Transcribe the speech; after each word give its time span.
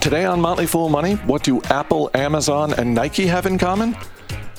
Today 0.00 0.26
on 0.26 0.38
Motley 0.38 0.66
Fool 0.66 0.90
Money, 0.90 1.14
what 1.24 1.42
do 1.42 1.62
Apple, 1.70 2.10
Amazon, 2.12 2.74
and 2.74 2.94
Nike 2.94 3.26
have 3.26 3.46
in 3.46 3.56
common? 3.56 3.96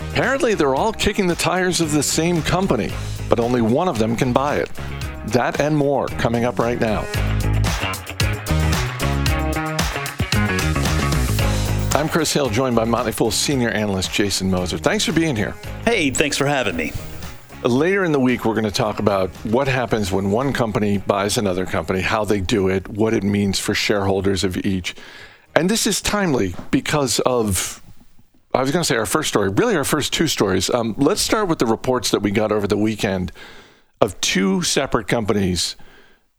Apparently, 0.09 0.55
they're 0.55 0.73
all 0.73 0.91
kicking 0.91 1.27
the 1.27 1.35
tires 1.35 1.81
of 1.81 1.91
the 1.91 2.01
same 2.01 2.41
company, 2.41 2.91
but 3.29 3.39
only 3.39 3.61
one 3.61 3.87
of 3.87 3.99
them 3.99 4.15
can 4.15 4.33
buy 4.33 4.57
it. 4.57 4.71
That 5.27 5.59
and 5.59 5.77
more 5.77 6.07
coming 6.07 6.45
up 6.45 6.57
right 6.57 6.79
now. 6.79 7.05
I'm 11.93 12.09
Chris 12.09 12.33
Hill, 12.33 12.49
joined 12.49 12.75
by 12.75 12.83
Motley 12.85 13.11
Fool 13.11 13.31
senior 13.31 13.69
analyst 13.69 14.11
Jason 14.11 14.49
Moser. 14.49 14.77
Thanks 14.79 15.05
for 15.05 15.11
being 15.11 15.35
here. 15.35 15.53
Hey, 15.85 16.09
thanks 16.09 16.37
for 16.37 16.47
having 16.47 16.75
me. 16.75 16.91
Later 17.65 18.03
in 18.03 18.11
the 18.11 18.19
week, 18.19 18.45
we're 18.45 18.53
going 18.53 18.65
to 18.65 18.71
talk 18.71 18.99
about 18.99 19.31
what 19.37 19.67
happens 19.67 20.11
when 20.11 20.29
one 20.29 20.53
company 20.53 20.99
buys 20.99 21.35
another 21.35 21.65
company, 21.65 22.01
how 22.01 22.23
they 22.23 22.39
do 22.39 22.67
it, 22.67 22.87
what 22.87 23.11
it 23.11 23.23
means 23.23 23.57
for 23.57 23.73
shareholders 23.73 24.43
of 24.43 24.55
each. 24.63 24.93
And 25.55 25.67
this 25.67 25.87
is 25.87 25.99
timely 25.99 26.53
because 26.69 27.19
of, 27.21 27.81
I 28.53 28.61
was 28.61 28.69
going 28.69 28.83
to 28.83 28.87
say 28.87 28.97
our 28.97 29.07
first 29.07 29.29
story, 29.29 29.49
really 29.49 29.75
our 29.75 29.83
first 29.83 30.13
two 30.13 30.27
stories. 30.27 30.69
Um, 30.69 30.93
let's 30.99 31.21
start 31.21 31.47
with 31.47 31.57
the 31.57 31.65
reports 31.65 32.11
that 32.11 32.19
we 32.19 32.29
got 32.29 32.51
over 32.51 32.67
the 32.67 32.77
weekend 32.77 33.31
of 33.99 34.21
two 34.21 34.61
separate 34.61 35.07
companies 35.07 35.75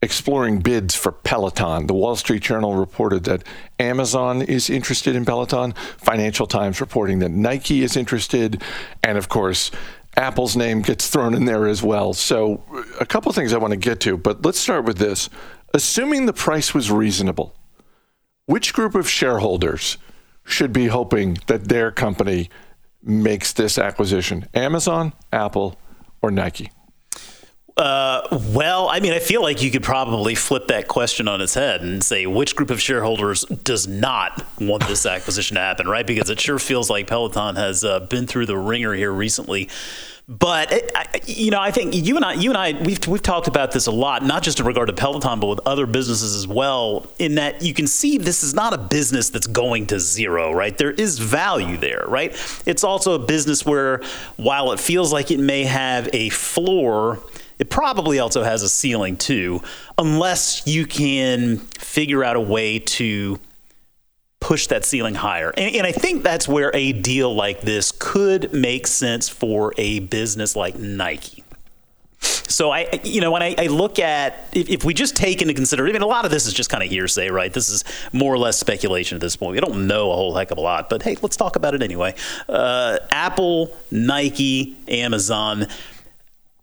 exploring 0.01 0.59
bids 0.59 0.95
for 0.95 1.11
Peloton. 1.11 1.87
The 1.87 1.93
Wall 1.93 2.15
Street 2.15 2.43
Journal 2.43 2.75
reported 2.75 3.25
that 3.25 3.43
Amazon 3.79 4.43
is 4.43 4.69
interested 4.69 5.13
in 5.13 5.25
Peloton, 5.25 5.73
Financial 5.97 6.47
Times 6.47 6.79
reporting 6.79 7.19
that 7.19 7.31
Nike 7.31 7.83
is 7.83 7.97
interested, 7.97 8.61
and 9.03 9.17
of 9.17 9.27
course, 9.27 9.71
Apple's 10.17 10.55
name 10.55 10.81
gets 10.81 11.07
thrown 11.07 11.35
in 11.35 11.45
there 11.45 11.67
as 11.67 11.83
well. 11.83 12.11
So, 12.13 12.63
a 12.99 13.05
couple 13.05 13.31
things 13.31 13.53
I 13.53 13.59
want 13.59 13.71
to 13.71 13.77
get 13.77 13.99
to, 14.01 14.17
but 14.17 14.43
let's 14.43 14.59
start 14.59 14.83
with 14.83 14.97
this. 14.97 15.29
Assuming 15.73 16.25
the 16.25 16.33
price 16.33 16.73
was 16.73 16.89
reasonable, 16.91 17.55
which 18.47 18.73
group 18.73 18.95
of 18.95 19.07
shareholders 19.07 19.97
should 20.43 20.73
be 20.73 20.87
hoping 20.87 21.37
that 21.45 21.65
their 21.65 21.91
company 21.91 22.49
makes 23.03 23.53
this 23.53 23.77
acquisition? 23.77 24.47
Amazon, 24.55 25.13
Apple, 25.31 25.77
or 26.21 26.31
Nike? 26.31 26.71
Uh, 27.77 28.27
well, 28.53 28.89
I 28.89 28.99
mean, 28.99 29.13
I 29.13 29.19
feel 29.19 29.41
like 29.41 29.61
you 29.61 29.69
could 29.69 29.83
probably 29.83 30.33
flip 30.33 30.67
that 30.69 30.87
question 30.87 31.27
on 31.27 31.41
its 31.41 31.53
head 31.53 31.81
and 31.81 32.03
say 32.03 32.25
which 32.25 32.55
group 32.55 32.71
of 32.71 32.81
shareholders 32.81 33.43
does 33.45 33.87
not 33.87 34.43
want 34.59 34.87
this 34.87 35.05
acquisition 35.05 35.55
to 35.55 35.61
happen, 35.61 35.87
right? 35.87 36.05
Because 36.05 36.29
it 36.29 36.39
sure 36.39 36.57
feels 36.59 36.89
like 36.89 37.07
Peloton 37.07 37.55
has 37.55 37.83
uh, 37.83 37.99
been 38.01 38.25
through 38.25 38.47
the 38.47 38.57
ringer 38.57 38.93
here 38.93 39.11
recently 39.11 39.69
but 40.29 40.91
you 41.25 41.51
know, 41.51 41.61
I 41.61 41.71
think 41.71 41.95
you 41.95 42.17
and 42.17 42.25
I, 42.25 42.33
you 42.33 42.49
and 42.49 42.57
I, 42.57 42.73
we've 42.81 43.05
we've 43.07 43.21
talked 43.21 43.47
about 43.47 43.71
this 43.71 43.87
a 43.87 43.91
lot, 43.91 44.25
not 44.25 44.43
just 44.43 44.59
in 44.59 44.65
regard 44.65 44.87
to 44.87 44.93
Peloton, 44.93 45.39
but 45.39 45.47
with 45.47 45.61
other 45.65 45.85
businesses 45.85 46.35
as 46.35 46.45
well. 46.45 47.07
In 47.17 47.35
that 47.35 47.61
you 47.61 47.73
can 47.73 47.87
see 47.87 48.17
this 48.17 48.43
is 48.43 48.53
not 48.53 48.73
a 48.73 48.77
business 48.77 49.29
that's 49.29 49.47
going 49.47 49.87
to 49.87 50.01
zero, 50.01 50.51
right? 50.51 50.77
There 50.77 50.91
is 50.91 51.17
value 51.17 51.77
there, 51.77 52.03
right? 52.09 52.31
It's 52.65 52.83
also 52.83 53.13
a 53.13 53.19
business 53.19 53.65
where, 53.65 54.01
while 54.35 54.73
it 54.73 54.81
feels 54.81 55.13
like 55.13 55.31
it 55.31 55.39
may 55.39 55.63
have 55.63 56.09
a 56.11 56.27
floor, 56.29 57.19
it 57.59 57.69
probably 57.69 58.19
also 58.19 58.43
has 58.43 58.63
a 58.63 58.69
ceiling 58.69 59.17
too, 59.17 59.61
unless 59.97 60.65
you 60.67 60.85
can 60.85 61.57
figure 61.57 62.23
out 62.23 62.35
a 62.35 62.41
way 62.41 62.79
to 62.79 63.39
push 64.39 64.67
that 64.67 64.85
ceiling 64.85 65.15
higher. 65.15 65.51
And, 65.57 65.75
and, 65.75 65.87
I 65.87 65.91
think 65.91 66.23
that's 66.23 66.47
where 66.47 66.71
a 66.73 66.93
deal 66.93 67.33
like 67.33 67.61
this 67.61 67.91
could 67.91 68.53
make 68.53 68.85
sense 68.85 69.27
for 69.27 69.73
a 69.77 69.99
business 69.99 70.55
like 70.55 70.77
Nike. 70.77 71.43
So 72.19 72.71
I, 72.71 72.99
you 73.03 73.21
know, 73.21 73.31
when 73.31 73.43
I, 73.43 73.55
I 73.57 73.67
look 73.67 73.99
at 73.99 74.49
if, 74.53 74.69
if, 74.69 74.83
we 74.83 74.93
just 74.93 75.15
take 75.15 75.41
into 75.41 75.53
consideration, 75.53 75.95
I 75.95 75.99
mean, 75.99 76.03
a 76.03 76.07
lot 76.07 76.25
of 76.25 76.31
this 76.31 76.45
is 76.45 76.53
just 76.53 76.69
kind 76.69 76.83
of 76.83 76.89
hearsay, 76.89 77.29
right? 77.29 77.53
This 77.53 77.69
is 77.69 77.83
more 78.13 78.33
or 78.33 78.37
less 78.37 78.57
speculation 78.57 79.15
at 79.15 79.21
this 79.21 79.35
point. 79.35 79.53
We 79.53 79.59
don't 79.59 79.85
know 79.85 80.11
a 80.11 80.15
whole 80.15 80.33
heck 80.33 80.51
of 80.51 80.57
a 80.57 80.61
lot, 80.61 80.89
but 80.89 81.03
hey, 81.03 81.17
let's 81.21 81.35
talk 81.35 81.55
about 81.55 81.75
it 81.75 81.83
anyway. 81.83 82.15
Uh, 82.47 82.99
Apple, 83.11 83.75
Nike, 83.91 84.77
Amazon 84.87 85.67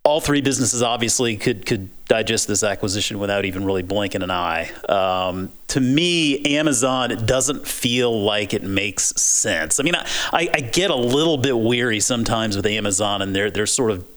all 0.04 0.20
three 0.20 0.42
businesses 0.42 0.82
obviously 0.82 1.36
could 1.36 1.64
could 1.64 1.88
digest 2.06 2.46
this 2.46 2.62
acquisition 2.62 3.18
without 3.18 3.46
even 3.46 3.64
really 3.64 3.82
blinking 3.82 4.22
an 4.22 4.30
eye. 4.30 4.70
Um, 4.86 5.50
to 5.68 5.80
me, 5.80 6.56
Amazon 6.56 7.24
doesn't 7.24 7.66
feel 7.66 8.22
like 8.22 8.52
it 8.52 8.62
makes 8.62 9.04
sense. 9.20 9.80
I 9.80 9.82
mean, 9.82 9.94
I, 9.96 10.04
I, 10.32 10.60
get 10.60 10.90
a 10.90 10.94
little 10.94 11.38
bit 11.38 11.58
weary 11.58 12.00
sometimes 12.00 12.54
with 12.54 12.66
Amazon 12.66 13.22
and 13.22 13.34
their 13.34 13.50
their 13.50 13.66
sort 13.66 13.90
of 13.90 14.13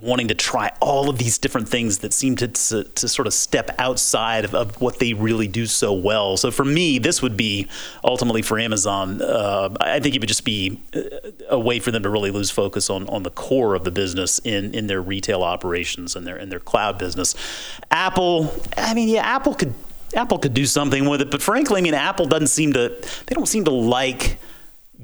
wanting 0.00 0.28
to 0.28 0.34
try 0.34 0.72
all 0.80 1.10
of 1.10 1.18
these 1.18 1.36
different 1.36 1.68
things 1.68 1.98
that 1.98 2.12
seem 2.12 2.36
to, 2.36 2.48
to, 2.48 2.84
to 2.84 3.08
sort 3.08 3.26
of 3.26 3.34
step 3.34 3.70
outside 3.78 4.44
of, 4.44 4.54
of, 4.54 4.80
what 4.80 4.98
they 4.98 5.12
really 5.12 5.46
do 5.46 5.66
so 5.66 5.92
well. 5.92 6.36
So 6.36 6.50
for 6.50 6.64
me, 6.64 6.98
this 6.98 7.20
would 7.20 7.36
be 7.36 7.68
ultimately 8.02 8.40
for 8.40 8.58
Amazon. 8.58 9.20
Uh, 9.20 9.74
I 9.80 10.00
think 10.00 10.14
it 10.14 10.20
would 10.20 10.28
just 10.28 10.44
be 10.44 10.80
a 11.48 11.58
way 11.58 11.80
for 11.80 11.90
them 11.90 12.02
to 12.02 12.08
really 12.08 12.30
lose 12.30 12.50
focus 12.50 12.88
on, 12.88 13.08
on 13.08 13.24
the 13.24 13.30
core 13.30 13.74
of 13.74 13.84
the 13.84 13.90
business 13.90 14.38
in, 14.38 14.74
in 14.74 14.86
their 14.86 15.02
retail 15.02 15.42
operations 15.42 16.16
and 16.16 16.26
their 16.26 16.38
in 16.38 16.48
their 16.48 16.60
cloud 16.60 16.98
business. 16.98 17.34
Apple, 17.90 18.54
I 18.76 18.94
mean, 18.94 19.08
yeah, 19.08 19.22
Apple 19.22 19.54
could 19.54 19.74
Apple 20.14 20.38
could 20.38 20.54
do 20.54 20.64
something 20.64 21.08
with 21.08 21.20
it, 21.20 21.30
but 21.30 21.42
frankly, 21.42 21.78
I 21.78 21.82
mean, 21.82 21.94
Apple 21.94 22.26
doesn't 22.26 22.46
seem 22.46 22.72
to 22.72 22.88
they 23.26 23.34
don't 23.34 23.48
seem 23.48 23.64
to 23.64 23.70
like 23.70 24.38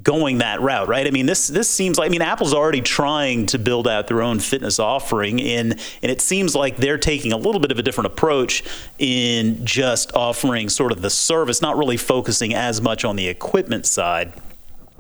going 0.05 0.39
that 0.39 0.61
route, 0.61 0.87
right? 0.87 1.07
I 1.07 1.11
mean, 1.11 1.27
this 1.27 1.49
this 1.49 1.69
seems 1.69 1.99
like 1.99 2.07
I 2.07 2.11
mean, 2.11 2.23
Apple's 2.23 2.55
already 2.55 2.83
trying 2.83 3.47
to 3.47 3.59
build 3.59 3.89
out 3.89 4.07
their 4.07 4.23
own 4.23 4.39
fitness 4.39 4.79
offering, 4.79 5.41
and 5.41 5.73
and 6.03 6.13
it 6.13 6.21
seems 6.21 6.55
like 6.55 6.77
they're 6.77 6.99
taking 6.99 7.33
a 7.33 7.37
little 7.37 7.61
bit 7.61 7.73
of 7.73 7.79
a 7.79 7.83
different 7.83 8.07
approach 8.07 8.63
in 8.99 9.65
just 9.65 10.15
offering 10.15 10.69
sort 10.69 10.93
of 10.93 11.03
the 11.03 11.11
service, 11.11 11.61
not 11.63 11.77
really 11.77 11.97
focusing 11.97 12.55
as 12.55 12.81
much 12.81 13.05
on 13.05 13.17
the 13.17 13.27
equipment 13.27 13.87
side. 13.87 14.33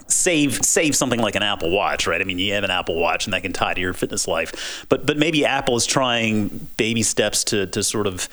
Save 0.08 0.64
save 0.64 0.96
something 0.96 1.20
like 1.20 1.34
an 1.34 1.42
Apple 1.42 1.70
Watch, 1.70 2.06
right? 2.06 2.20
I 2.20 2.24
mean, 2.24 2.38
you 2.38 2.54
have 2.54 2.64
an 2.64 2.70
Apple 2.70 2.98
Watch, 2.98 3.26
and 3.26 3.34
that 3.34 3.42
can 3.42 3.52
tie 3.52 3.74
to 3.74 3.80
your 3.80 3.92
fitness 3.92 4.26
life. 4.26 4.86
But 4.88 5.06
but 5.06 5.18
maybe 5.18 5.44
Apple 5.44 5.76
is 5.76 5.86
trying 5.86 6.48
baby 6.76 7.02
steps 7.02 7.44
to 7.44 7.66
to 7.68 7.82
sort 7.82 8.06
of 8.06 8.28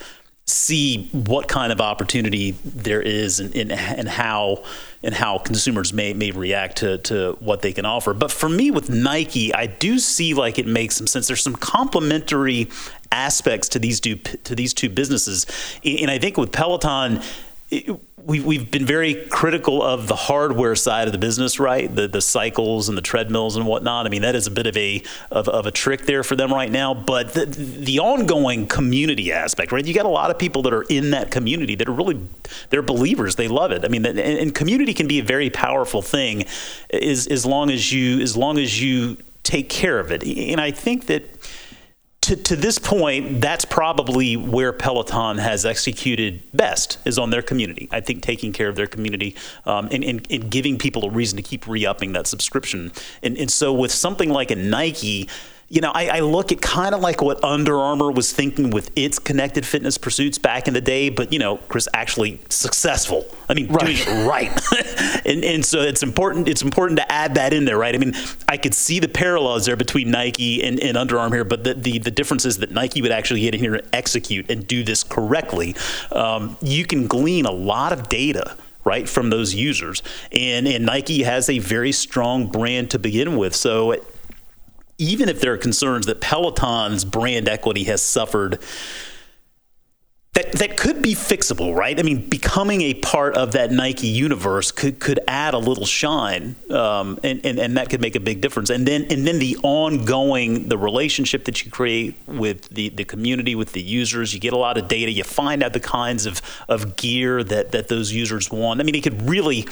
see 0.47 1.09
what 1.11 1.47
kind 1.47 1.71
of 1.71 1.79
opportunity 1.79 2.51
there 2.65 3.01
is 3.01 3.39
and, 3.39 3.55
and, 3.55 3.71
and 3.71 4.07
how 4.09 4.63
and 5.03 5.15
how 5.15 5.37
consumers 5.37 5.93
may, 5.93 6.13
may 6.13 6.31
react 6.31 6.77
to, 6.77 6.97
to 6.99 7.37
what 7.39 7.61
they 7.61 7.73
can 7.73 7.85
offer. 7.85 8.13
But 8.13 8.31
for 8.31 8.47
me 8.47 8.69
with 8.69 8.89
Nike, 8.89 9.53
I 9.53 9.65
do 9.65 9.97
see 9.99 10.33
like 10.33 10.59
it 10.59 10.67
makes 10.67 10.95
some 10.95 11.07
sense. 11.07 11.27
There's 11.27 11.43
some 11.43 11.55
complementary 11.55 12.69
aspects 13.11 13.69
to 13.69 13.79
these 13.79 13.99
two 13.99 14.15
to 14.15 14.55
these 14.55 14.73
two 14.73 14.89
businesses. 14.89 15.45
And 15.83 16.11
I 16.11 16.19
think 16.19 16.37
with 16.37 16.51
Peloton, 16.51 17.21
it, 17.69 17.99
we, 18.25 18.39
we've 18.39 18.69
been 18.69 18.85
very 18.85 19.15
critical 19.15 19.81
of 19.81 20.07
the 20.07 20.15
hardware 20.15 20.75
side 20.75 21.07
of 21.07 21.11
the 21.11 21.17
business, 21.17 21.59
right? 21.59 21.93
The 21.93 22.07
the 22.07 22.21
cycles 22.21 22.89
and 22.89 22.97
the 22.97 23.01
treadmills 23.01 23.55
and 23.55 23.65
whatnot. 23.65 24.05
I 24.05 24.09
mean, 24.09 24.21
that 24.21 24.35
is 24.35 24.47
a 24.47 24.51
bit 24.51 24.67
of 24.67 24.77
a 24.77 25.03
of, 25.31 25.47
of 25.47 25.65
a 25.65 25.71
trick 25.71 26.05
there 26.05 26.23
for 26.23 26.35
them 26.35 26.53
right 26.53 26.71
now. 26.71 26.93
But 26.93 27.33
the, 27.33 27.45
the 27.45 27.99
ongoing 27.99 28.67
community 28.67 29.31
aspect, 29.31 29.71
right? 29.71 29.85
You 29.85 29.93
got 29.93 30.05
a 30.05 30.09
lot 30.09 30.31
of 30.31 30.37
people 30.37 30.61
that 30.63 30.73
are 30.73 30.83
in 30.83 31.11
that 31.11 31.31
community 31.31 31.75
that 31.75 31.87
are 31.87 31.93
really 31.93 32.19
they're 32.69 32.81
believers. 32.81 33.35
They 33.35 33.47
love 33.47 33.71
it. 33.71 33.85
I 33.85 33.87
mean, 33.87 34.05
and, 34.05 34.19
and 34.19 34.53
community 34.53 34.93
can 34.93 35.07
be 35.07 35.19
a 35.19 35.23
very 35.23 35.49
powerful 35.49 36.01
thing, 36.01 36.45
as 36.91 37.27
as 37.27 37.45
long 37.45 37.69
as 37.69 37.91
you 37.91 38.19
as 38.21 38.37
long 38.37 38.57
as 38.57 38.81
you 38.81 39.17
take 39.43 39.69
care 39.69 39.99
of 39.99 40.11
it. 40.11 40.23
And 40.23 40.61
I 40.61 40.71
think 40.71 41.07
that 41.07 41.23
to, 42.21 42.35
to 42.35 42.55
this 42.55 42.77
point, 42.77 43.41
that's 43.41 43.65
probably 43.65 44.37
where 44.37 44.71
Peloton 44.71 45.39
has 45.39 45.65
executed 45.65 46.43
best 46.53 46.99
is 47.03 47.17
on 47.17 47.31
their 47.31 47.41
community. 47.41 47.89
I 47.91 47.99
think 47.99 48.21
taking 48.21 48.53
care 48.53 48.69
of 48.69 48.75
their 48.75 48.87
community 48.87 49.35
um, 49.65 49.89
and, 49.91 50.03
and, 50.03 50.27
and, 50.29 50.51
giving 50.51 50.77
people 50.77 51.05
a 51.05 51.09
reason 51.09 51.37
to 51.37 51.43
keep 51.43 51.67
re-upping 51.67 52.13
that 52.13 52.27
subscription. 52.27 52.91
And, 53.23 53.37
and 53.37 53.49
so 53.49 53.73
with 53.73 53.91
something 53.91 54.29
like 54.29 54.51
a 54.51 54.55
Nike, 54.55 55.29
you 55.71 55.79
know, 55.79 55.91
I, 55.91 56.17
I 56.17 56.19
look 56.19 56.51
at 56.51 56.61
kind 56.61 56.93
of 56.93 56.99
like 56.99 57.21
what 57.21 57.41
Under 57.45 57.79
Armour 57.79 58.11
was 58.11 58.33
thinking 58.33 58.71
with 58.71 58.91
its 58.93 59.19
connected 59.19 59.65
fitness 59.65 59.97
pursuits 59.97 60.37
back 60.37 60.67
in 60.67 60.73
the 60.73 60.81
day, 60.81 61.07
but 61.07 61.31
you 61.31 61.39
know, 61.39 61.57
Chris 61.69 61.87
actually 61.93 62.41
successful. 62.49 63.25
I 63.47 63.53
mean, 63.53 63.67
right. 63.67 63.85
doing 63.85 63.97
it 63.97 64.27
right. 64.27 64.51
and, 65.25 65.45
and 65.45 65.65
so 65.65 65.79
it's 65.79 66.03
important. 66.03 66.49
It's 66.49 66.61
important 66.61 66.99
to 66.99 67.09
add 67.09 67.35
that 67.35 67.53
in 67.53 67.63
there, 67.63 67.77
right? 67.77 67.95
I 67.95 67.99
mean, 67.99 68.13
I 68.49 68.57
could 68.57 68.73
see 68.73 68.99
the 68.99 69.07
parallels 69.07 69.65
there 69.65 69.77
between 69.77 70.11
Nike 70.11 70.61
and, 70.61 70.77
and 70.77 70.97
Under 70.97 71.17
Armour 71.17 71.37
here, 71.37 71.45
but 71.45 71.63
the, 71.63 71.73
the, 71.73 71.99
the 71.99 72.11
difference 72.11 72.43
is 72.43 72.57
that 72.57 72.71
Nike 72.71 73.01
would 73.01 73.11
actually 73.11 73.39
get 73.39 73.55
in 73.55 73.61
here 73.61 73.75
and 73.75 73.87
execute 73.93 74.51
and 74.51 74.67
do 74.67 74.83
this 74.83 75.03
correctly. 75.03 75.73
Um, 76.11 76.57
you 76.61 76.85
can 76.85 77.07
glean 77.07 77.45
a 77.45 77.51
lot 77.51 77.93
of 77.93 78.09
data 78.09 78.57
right 78.83 79.07
from 79.07 79.29
those 79.29 79.53
users 79.53 80.01
and 80.31 80.67
and 80.67 80.87
Nike 80.87 81.21
has 81.21 81.49
a 81.49 81.59
very 81.59 81.91
strong 81.91 82.47
brand 82.47 82.89
to 82.89 82.97
begin 82.97 83.37
with 83.37 83.55
so 83.55 83.95
even 85.01 85.29
if 85.29 85.41
there 85.41 85.53
are 85.53 85.57
concerns 85.57 86.05
that 86.05 86.21
Peloton's 86.21 87.03
brand 87.03 87.49
equity 87.49 87.85
has 87.85 88.03
suffered 88.03 88.59
that 90.33 90.49
that 90.53 90.77
could 90.77 91.01
be 91.01 91.13
fixable, 91.13 91.75
right? 91.75 91.99
I 91.99 92.03
mean, 92.03 92.29
becoming 92.29 92.81
a 92.83 92.93
part 92.93 93.35
of 93.35 93.51
that 93.51 93.69
Nike 93.71 94.07
universe 94.07 94.71
could 94.71 94.97
could 94.99 95.19
add 95.27 95.53
a 95.53 95.57
little 95.57 95.85
shine, 95.85 96.55
um, 96.69 97.19
and, 97.21 97.45
and 97.45 97.59
and 97.59 97.75
that 97.75 97.89
could 97.89 97.99
make 97.99 98.15
a 98.15 98.19
big 98.21 98.39
difference. 98.39 98.69
And 98.69 98.87
then 98.87 99.07
and 99.09 99.27
then 99.27 99.39
the 99.39 99.57
ongoing 99.61 100.69
the 100.69 100.77
relationship 100.77 101.43
that 101.45 101.65
you 101.65 101.71
create 101.71 102.15
with 102.27 102.69
the 102.69 102.89
the 102.89 103.03
community, 103.03 103.55
with 103.55 103.73
the 103.73 103.81
users, 103.81 104.33
you 104.33 104.39
get 104.39 104.53
a 104.53 104.57
lot 104.57 104.77
of 104.77 104.87
data, 104.87 105.11
you 105.11 105.25
find 105.25 105.63
out 105.63 105.73
the 105.73 105.81
kinds 105.81 106.25
of 106.25 106.41
of 106.69 106.95
gear 106.95 107.43
that 107.43 107.73
that 107.73 107.89
those 107.89 108.13
users 108.13 108.49
want. 108.49 108.79
I 108.79 108.83
mean, 108.83 108.95
it 108.95 109.03
could 109.03 109.27
really 109.27 109.67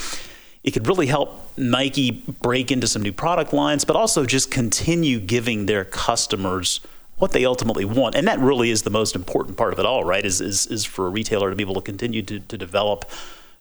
it 0.70 0.72
could 0.72 0.88
really 0.88 1.08
help 1.08 1.58
Nike 1.58 2.12
break 2.12 2.72
into 2.72 2.88
some 2.88 3.02
new 3.02 3.12
product 3.12 3.54
lines, 3.54 3.86
but 3.86 3.96
also 3.96 4.24
just 4.24 4.52
continue 4.52 5.20
giving 5.20 5.66
their 5.66 5.84
customers 5.84 6.80
what 7.18 7.32
they 7.32 7.44
ultimately 7.44 7.86
want. 7.86 8.14
And 8.14 8.28
that 8.28 8.38
really 8.40 8.70
is 8.70 8.84
the 8.84 8.92
most 8.92 9.16
important 9.16 9.58
part 9.58 9.74
of 9.74 9.80
it 9.80 9.86
all, 9.86 10.04
right? 10.04 10.24
Is 10.24 10.40
is, 10.40 10.68
is 10.68 10.86
for 10.86 11.08
a 11.08 11.10
retailer 11.10 11.50
to 11.50 11.56
be 11.56 11.64
able 11.64 11.74
to 11.74 11.82
continue 11.82 12.22
to, 12.22 12.40
to 12.40 12.58
develop 12.58 13.06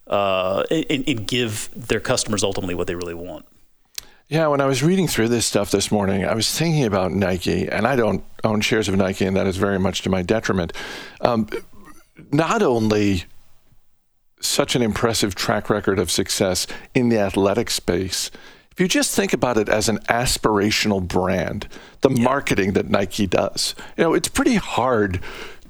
uh, 0.06 0.64
and, 0.70 1.08
and 1.08 1.26
give 1.26 1.70
their 1.74 2.00
customers 2.00 2.44
ultimately 2.44 2.74
what 2.74 2.86
they 2.86 2.94
really 2.94 3.14
want. 3.14 3.46
Yeah, 4.28 4.46
when 4.48 4.60
I 4.60 4.66
was 4.66 4.82
reading 4.82 5.08
through 5.08 5.28
this 5.28 5.46
stuff 5.46 5.70
this 5.70 5.90
morning, 5.90 6.26
I 6.26 6.34
was 6.34 6.56
thinking 6.56 6.84
about 6.84 7.12
Nike, 7.12 7.66
and 7.66 7.86
I 7.86 7.96
don't 7.96 8.22
own 8.44 8.60
shares 8.60 8.86
of 8.86 8.96
Nike, 8.96 9.24
and 9.24 9.34
that 9.34 9.46
is 9.46 9.56
very 9.56 9.78
much 9.78 10.02
to 10.02 10.10
my 10.10 10.20
detriment. 10.20 10.74
Um, 11.22 11.48
not 12.30 12.62
only 12.62 13.24
such 14.40 14.74
an 14.74 14.82
impressive 14.82 15.34
track 15.34 15.68
record 15.70 15.98
of 15.98 16.10
success 16.10 16.66
in 16.94 17.08
the 17.08 17.18
athletic 17.18 17.70
space. 17.70 18.30
If 18.72 18.80
you 18.80 18.88
just 18.88 19.14
think 19.14 19.32
about 19.32 19.58
it 19.58 19.68
as 19.68 19.88
an 19.88 19.98
aspirational 20.08 21.06
brand, 21.06 21.66
the 22.02 22.10
yeah. 22.10 22.22
marketing 22.22 22.74
that 22.74 22.88
Nike 22.88 23.26
does, 23.26 23.74
you 23.96 24.04
know, 24.04 24.14
it's 24.14 24.28
pretty 24.28 24.54
hard 24.54 25.20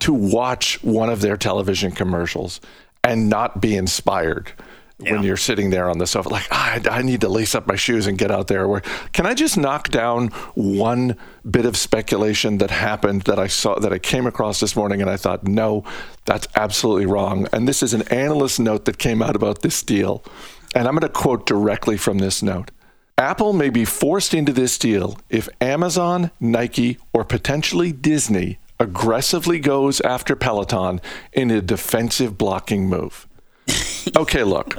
to 0.01 0.13
watch 0.13 0.83
one 0.83 1.09
of 1.09 1.23
their 1.23 1.37
television 1.37 1.91
commercials 1.91 2.61
and 3.03 3.29
not 3.29 3.61
be 3.61 3.77
inspired 3.77 4.53
yeah. 5.01 5.13
when 5.13 5.23
you're 5.23 5.37
sitting 5.37 5.71
there 5.71 5.89
on 5.89 5.99
the 5.99 6.07
sofa, 6.07 6.29
like, 6.29 6.47
ah, 6.51 6.81
I, 6.85 6.99
I, 6.99 7.03
need 7.03 7.21
to 7.21 7.29
lace 7.29 7.55
up 7.55 7.67
my 7.67 7.77
shoes 7.77 8.07
and 8.07 8.19
get 8.19 8.31
out 8.31 8.49
there. 8.49 8.67
Where 8.67 8.83
can 9.13 9.27
I 9.27 9.35
just 9.35 9.57
knock 9.57 9.91
down 9.91 10.29
one 10.55 11.17
bit 11.49 11.67
of 11.67 11.77
speculation 11.77 12.59
that 12.59 12.71
happened 12.71 13.23
that 13.23 13.39
I 13.39 13.47
saw 13.47 13.79
that 13.79 13.93
I 13.93 13.99
came 13.99 14.27
across 14.27 14.61
this 14.61 14.75
morning, 14.75 15.01
and 15.01 15.11
I 15.11 15.17
thought, 15.17 15.47
no, 15.47 15.85
that's 16.25 16.49
absolutely 16.57 17.07
wrong. 17.07 17.47
And 17.53 17.69
this 17.69 17.83
is 17.83 17.95
an 17.95 18.03
analyst 18.09 18.59
note 18.59 18.85
that 18.87 18.99
came 18.99 19.23
out 19.23 19.37
about 19.37 19.63
this 19.63 19.83
deal, 19.83 20.25
and 20.75 20.89
I'm 20.89 20.95
going 20.95 21.03
to 21.03 21.09
quote 21.09 21.47
directly 21.47 21.97
from 21.97 22.19
this 22.19 22.43
note. 22.43 22.71
Apple 23.17 23.53
may 23.53 23.69
be 23.69 23.85
forced 23.85 24.33
into 24.33 24.53
this 24.53 24.79
deal 24.79 25.19
if 25.29 25.49
Amazon, 25.61 26.31
Nike, 26.39 26.99
or 27.13 27.25
potentially 27.25 27.91
Disney 27.91 28.59
aggressively 28.79 29.59
goes 29.59 30.01
after 30.03 30.37
Peloton 30.37 31.01
in 31.33 31.51
a 31.51 31.61
defensive 31.61 32.39
blocking 32.39 32.89
move. 32.89 33.27
okay, 34.17 34.45
look. 34.45 34.77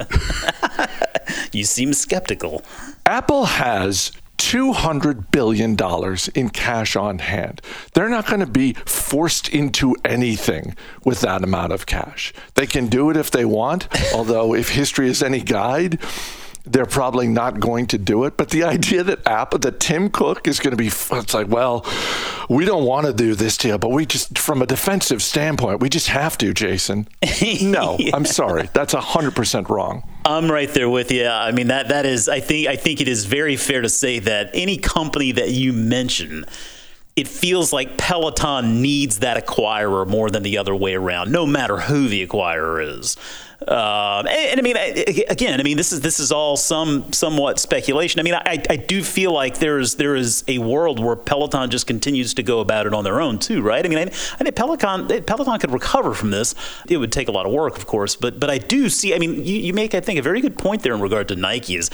you 1.52 1.64
seem 1.64 1.92
skeptical. 1.92 2.62
Apple 3.06 3.46
has 3.46 4.12
$200 4.38 5.30
billion 5.30 5.76
in 6.34 6.50
cash 6.50 6.96
on 6.96 7.18
hand. 7.18 7.60
They're 7.92 8.08
not 8.08 8.26
going 8.26 8.40
to 8.40 8.46
be 8.46 8.72
forced 8.72 9.48
into 9.50 9.94
anything 10.04 10.74
with 11.04 11.20
that 11.20 11.44
amount 11.44 11.72
of 11.72 11.84
cash. 11.84 12.32
They 12.54 12.66
can 12.66 12.86
do 12.86 13.10
it 13.10 13.16
if 13.16 13.30
they 13.30 13.44
want, 13.44 13.86
although, 14.14 14.54
if 14.54 14.70
history 14.70 15.08
is 15.08 15.22
any 15.22 15.40
guide, 15.40 15.98
they're 16.64 16.86
probably 16.86 17.26
not 17.26 17.60
going 17.60 17.86
to 17.88 17.98
do 17.98 18.24
it. 18.24 18.36
But 18.36 18.50
the 18.50 18.64
idea 18.64 19.02
that 19.02 19.26
Apple, 19.26 19.58
that 19.60 19.80
Tim 19.80 20.10
Cook 20.10 20.46
is 20.46 20.60
going 20.60 20.72
to 20.72 20.76
be, 20.76 20.88
it's 20.88 21.34
like, 21.34 21.48
well, 21.48 21.86
we 22.48 22.64
don't 22.64 22.84
want 22.84 23.06
to 23.06 23.12
do 23.12 23.34
this 23.34 23.56
deal, 23.56 23.78
but 23.78 23.90
we 23.90 24.06
just, 24.06 24.38
from 24.38 24.62
a 24.62 24.66
defensive 24.66 25.22
standpoint, 25.22 25.80
we 25.80 25.88
just 25.88 26.08
have 26.08 26.36
to, 26.38 26.52
Jason. 26.52 27.08
No, 27.62 27.96
yeah. 27.98 28.14
I'm 28.14 28.24
sorry. 28.24 28.68
That's 28.72 28.94
100% 28.94 29.68
wrong. 29.68 30.02
I'm 30.24 30.50
right 30.50 30.68
there 30.68 30.88
with 30.88 31.10
you. 31.10 31.26
I 31.26 31.52
mean, 31.52 31.68
that 31.68 31.88
that 31.88 32.06
is, 32.06 32.28
I 32.28 32.40
think, 32.40 32.68
I 32.68 32.76
think 32.76 33.00
it 33.00 33.08
is 33.08 33.24
very 33.24 33.56
fair 33.56 33.80
to 33.80 33.88
say 33.88 34.18
that 34.20 34.50
any 34.54 34.76
company 34.76 35.32
that 35.32 35.50
you 35.50 35.72
mention, 35.72 36.44
it 37.16 37.28
feels 37.28 37.72
like 37.72 37.98
Peloton 37.98 38.80
needs 38.82 39.18
that 39.18 39.44
acquirer 39.44 40.06
more 40.06 40.30
than 40.30 40.42
the 40.42 40.58
other 40.58 40.74
way 40.74 40.94
around, 40.94 41.30
no 41.32 41.44
matter 41.46 41.78
who 41.78 42.08
the 42.08 42.26
acquirer 42.26 42.98
is. 42.98 43.16
Um, 43.68 44.26
and, 44.26 44.28
and, 44.28 44.58
I 44.58 44.62
mean, 44.62 44.76
again, 45.28 45.60
I 45.60 45.62
mean, 45.62 45.76
this 45.76 45.92
is 45.92 46.00
this 46.00 46.18
is 46.18 46.32
all 46.32 46.56
some 46.56 47.12
somewhat 47.12 47.58
speculation. 47.58 48.18
I 48.18 48.22
mean, 48.22 48.32
I, 48.32 48.62
I 48.70 48.76
do 48.76 49.02
feel 49.02 49.32
like 49.32 49.58
there 49.58 49.78
is 49.78 49.96
there 49.96 50.16
is 50.16 50.44
a 50.48 50.56
world 50.58 50.98
where 50.98 51.14
Peloton 51.14 51.68
just 51.68 51.86
continues 51.86 52.32
to 52.34 52.42
go 52.42 52.60
about 52.60 52.86
it 52.86 52.94
on 52.94 53.04
their 53.04 53.20
own 53.20 53.38
too, 53.38 53.60
right? 53.60 53.84
I 53.84 53.88
mean, 53.88 53.98
I, 53.98 54.02
I 54.04 54.44
think 54.44 54.56
Peloton 54.56 55.08
Peloton 55.24 55.58
could 55.58 55.72
recover 55.72 56.14
from 56.14 56.30
this. 56.30 56.54
It 56.88 56.96
would 56.96 57.12
take 57.12 57.28
a 57.28 57.32
lot 57.32 57.44
of 57.44 57.52
work, 57.52 57.76
of 57.76 57.86
course, 57.86 58.16
but 58.16 58.40
but 58.40 58.48
I 58.48 58.56
do 58.56 58.88
see. 58.88 59.14
I 59.14 59.18
mean, 59.18 59.44
you, 59.44 59.56
you 59.56 59.74
make 59.74 59.94
I 59.94 60.00
think 60.00 60.18
a 60.18 60.22
very 60.22 60.40
good 60.40 60.56
point 60.56 60.82
there 60.82 60.94
in 60.94 61.02
regard 61.02 61.28
to 61.28 61.36
Nike 61.36 61.76
is 61.76 61.90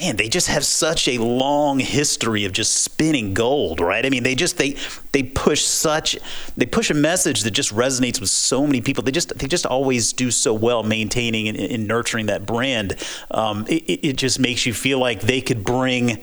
man, 0.00 0.16
they 0.16 0.28
just 0.28 0.48
have 0.48 0.64
such 0.64 1.08
a 1.08 1.18
long 1.18 1.78
history 1.78 2.44
of 2.44 2.52
just 2.52 2.76
spinning 2.84 3.34
gold, 3.34 3.80
right? 3.80 4.04
I 4.06 4.10
mean, 4.10 4.22
they 4.22 4.34
just 4.34 4.58
they 4.58 4.76
they 5.12 5.22
push 5.22 5.62
such 5.62 6.16
they 6.56 6.66
push 6.66 6.90
a 6.90 6.94
message 6.94 7.42
that 7.42 7.50
just 7.50 7.74
resonates 7.74 8.20
with 8.20 8.30
so 8.30 8.66
many 8.66 8.80
people. 8.80 9.02
They 9.02 9.10
just 9.10 9.36
they 9.38 9.46
just 9.46 9.66
always 9.66 10.12
do 10.12 10.30
so 10.30 10.54
well 10.54 10.82
maintaining 10.82 11.48
and, 11.48 11.58
and 11.58 11.86
nurturing 11.86 12.26
that 12.26 12.46
brand. 12.46 12.96
Um, 13.30 13.66
it, 13.68 14.00
it 14.04 14.16
just 14.16 14.38
makes 14.38 14.66
you 14.66 14.74
feel 14.74 14.98
like 14.98 15.20
they 15.20 15.40
could 15.40 15.64
bring 15.64 16.22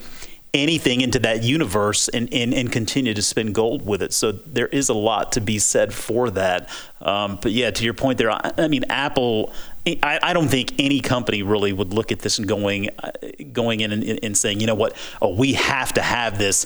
anything 0.55 1.01
into 1.01 1.19
that 1.19 1.43
universe 1.43 2.07
and, 2.07 2.33
and, 2.33 2.53
and 2.53 2.71
continue 2.71 3.13
to 3.13 3.21
spin 3.21 3.51
gold 3.51 3.85
with 3.85 4.01
it. 4.01 4.13
So 4.13 4.31
there 4.31 4.67
is 4.67 4.87
a 4.87 4.93
lot 4.93 5.33
to 5.33 5.41
be 5.41 5.59
said 5.59 5.93
for 5.93 6.29
that. 6.31 6.69
Um, 7.01 7.37
but 7.41 7.51
yeah, 7.51 7.71
to 7.71 7.83
your 7.83 7.93
point 7.93 8.17
there, 8.17 8.31
I, 8.31 8.53
I 8.57 8.69
mean, 8.69 8.85
Apple, 8.89 9.51
I, 9.87 10.19
I, 10.21 10.33
don't 10.33 10.47
think 10.47 10.73
any 10.79 10.99
company 10.99 11.43
really 11.43 11.71
would 11.71 11.93
look 11.93 12.11
at 12.11 12.19
this 12.19 12.39
and 12.39 12.47
going, 12.47 12.89
uh, 12.99 13.11
going 13.53 13.81
in 13.81 13.91
and, 13.91 14.19
and 14.23 14.37
saying, 14.37 14.59
you 14.59 14.67
know 14.67 14.75
what, 14.75 14.95
oh, 15.21 15.35
we 15.35 15.53
have 15.53 15.93
to 15.93 16.01
have 16.01 16.37
this. 16.39 16.65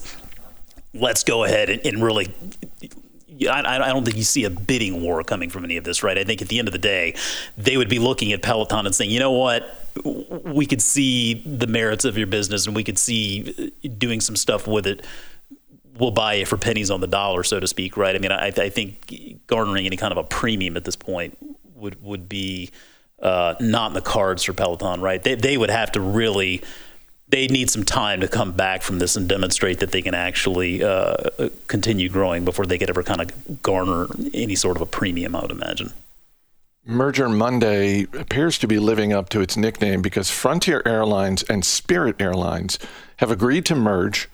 Let's 0.93 1.23
go 1.23 1.43
ahead 1.43 1.69
and, 1.69 1.85
and 1.85 2.01
really 2.01 2.33
I, 3.47 3.77
I, 3.85 3.87
don't 3.89 4.03
think 4.03 4.17
you 4.17 4.23
see 4.23 4.43
a 4.43 4.49
bidding 4.49 5.01
war 5.01 5.23
coming 5.23 5.49
from 5.49 5.63
any 5.63 5.77
of 5.77 5.83
this, 5.83 6.03
right? 6.03 6.17
I 6.17 6.23
think 6.23 6.41
at 6.41 6.49
the 6.49 6.59
end 6.59 6.67
of 6.67 6.71
the 6.71 6.79
day, 6.79 7.15
they 7.57 7.77
would 7.77 7.89
be 7.89 7.99
looking 7.99 8.33
at 8.33 8.41
Peloton 8.41 8.85
and 8.85 8.93
saying, 8.93 9.11
you 9.11 9.19
know 9.19 9.31
what, 9.31 9.75
we 10.03 10.65
could 10.65 10.81
see 10.81 11.35
the 11.45 11.67
merits 11.67 12.05
of 12.05 12.17
your 12.17 12.27
business 12.27 12.65
and 12.67 12.75
we 12.75 12.83
could 12.83 12.97
see 12.97 13.71
doing 13.97 14.21
some 14.21 14.35
stuff 14.35 14.67
with 14.67 14.87
it 14.87 15.05
we'll 15.97 16.11
buy 16.11 16.35
it 16.35 16.47
for 16.47 16.57
pennies 16.57 16.89
on 16.89 17.01
the 17.01 17.07
dollar, 17.07 17.43
so 17.43 17.59
to 17.59 17.67
speak, 17.67 17.97
right? 17.97 18.15
I 18.15 18.19
mean, 18.19 18.31
I, 18.31 18.47
I 18.47 18.69
think 18.69 19.41
garnering 19.47 19.85
any 19.85 19.97
kind 19.97 20.13
of 20.13 20.17
a 20.17 20.23
premium 20.23 20.77
at 20.77 20.85
this 20.85 20.95
point 20.95 21.37
would 21.75 22.01
would 22.01 22.29
be 22.29 22.71
uh, 23.21 23.55
not 23.59 23.91
in 23.91 23.93
the 23.93 24.01
cards 24.01 24.43
for 24.43 24.53
Peloton, 24.53 25.01
right? 25.01 25.21
They 25.21 25.35
they 25.35 25.57
would 25.57 25.69
have 25.69 25.91
to 25.93 26.01
really 26.01 26.61
they 27.29 27.47
need 27.47 27.69
some 27.69 27.83
time 27.83 28.21
to 28.21 28.27
come 28.27 28.51
back 28.53 28.81
from 28.81 28.99
this 28.99 29.15
and 29.15 29.29
demonstrate 29.29 29.79
that 29.79 29.91
they 29.91 30.01
can 30.01 30.15
actually 30.15 30.83
uh, 30.83 31.15
continue 31.67 32.09
growing 32.09 32.43
before 32.43 32.65
they 32.65 32.77
could 32.77 32.89
ever 32.89 33.03
kind 33.03 33.21
of 33.21 33.61
garner 33.61 34.07
any 34.33 34.55
sort 34.55 34.75
of 34.75 34.81
a 34.81 34.85
premium. 34.85 35.35
I 35.35 35.41
would 35.41 35.51
imagine. 35.51 35.93
Merger 36.85 37.29
Monday 37.29 38.07
appears 38.17 38.57
to 38.57 38.67
be 38.67 38.79
living 38.79 39.13
up 39.13 39.29
to 39.29 39.41
its 39.41 39.55
nickname 39.55 40.01
because 40.01 40.31
Frontier 40.31 40.81
Airlines 40.85 41.43
and 41.43 41.63
Spirit 41.63 42.19
Airlines 42.19 42.79
have 43.17 43.29
agreed 43.29 43.65
to 43.65 43.75
merge. 43.75 44.27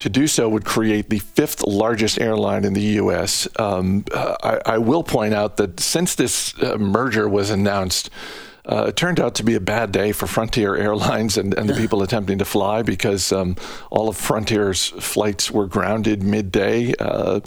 To 0.00 0.08
do 0.08 0.26
so 0.26 0.48
would 0.48 0.64
create 0.64 1.10
the 1.10 1.18
fifth 1.18 1.62
largest 1.62 2.18
airline 2.18 2.64
in 2.64 2.72
the 2.72 2.80
U.S. 2.80 3.46
Um, 3.58 4.06
I, 4.14 4.60
I, 4.64 4.78
will 4.78 5.02
point 5.02 5.34
out 5.34 5.58
that 5.58 5.78
since 5.78 6.14
this 6.14 6.54
uh, 6.62 6.78
merger 6.78 7.28
was 7.28 7.50
announced, 7.50 8.08
uh, 8.64 8.86
it 8.88 8.96
turned 8.96 9.20
out 9.20 9.34
to 9.34 9.42
be 9.42 9.54
a 9.54 9.60
bad 9.60 9.92
day 9.92 10.12
for 10.12 10.26
Frontier 10.26 10.74
Airlines 10.74 11.36
and, 11.36 11.52
and 11.52 11.68
the 11.68 11.74
people 11.74 12.02
attempting 12.02 12.38
to 12.38 12.46
fly 12.46 12.80
because 12.80 13.30
um, 13.30 13.56
all 13.90 14.08
of 14.08 14.16
Frontier's 14.16 14.88
flights 14.88 15.50
were 15.50 15.66
grounded 15.66 16.22
midday. 16.22 16.94
Uh, 16.98 17.40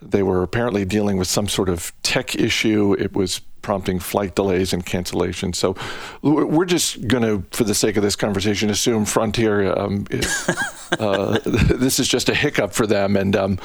they 0.00 0.22
were 0.22 0.44
apparently 0.44 0.84
dealing 0.84 1.16
with 1.16 1.26
some 1.26 1.48
sort 1.48 1.68
of 1.68 1.92
tech 2.04 2.36
issue. 2.36 2.94
It 2.98 3.14
was 3.14 3.40
prompting 3.68 3.98
flight 3.98 4.34
delays 4.34 4.72
and 4.72 4.86
cancellations. 4.86 5.56
So 5.56 5.76
we're 6.22 6.64
just 6.64 7.06
going 7.06 7.22
to, 7.22 7.44
for 7.54 7.64
the 7.64 7.74
sake 7.74 7.98
of 7.98 8.02
this 8.02 8.16
conversation, 8.16 8.70
assume 8.70 9.04
Frontier. 9.04 9.78
Um, 9.78 10.06
uh, 10.98 11.38
this 11.44 12.00
is 12.00 12.08
just 12.08 12.30
a 12.30 12.34
hiccup 12.34 12.72
for 12.72 12.86
them, 12.86 13.14
and 13.14 13.36
um, 13.36 13.58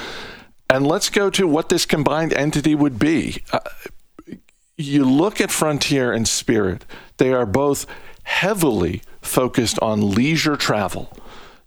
and 0.70 0.86
let's 0.86 1.10
go 1.10 1.30
to 1.30 1.48
what 1.48 1.70
this 1.70 1.86
combined 1.86 2.34
entity 2.34 2.76
would 2.76 3.00
be. 3.00 3.44
Uh, 3.54 3.62
you 4.76 5.06
look 5.06 5.40
at 5.40 5.52
Frontier 5.52 6.12
and 6.12 6.28
Spirit; 6.28 6.84
they 7.16 7.32
are 7.32 7.46
both 7.46 7.86
heavily 8.24 9.04
focused 9.22 9.80
on 9.80 10.12
leisure 10.12 10.58
travel. 10.58 11.16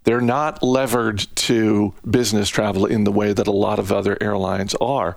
They're 0.05 0.21
not 0.21 0.63
levered 0.63 1.27
to 1.37 1.95
business 2.09 2.51
travel 2.51 2.85
in 2.85 3.05
the 3.05 3.13
way 3.13 3.33
that 3.33 3.47
a 3.47 3.51
lot 3.67 3.79
of 3.79 3.91
other 3.91 4.19
airlines 4.21 4.75
are. 4.75 5.17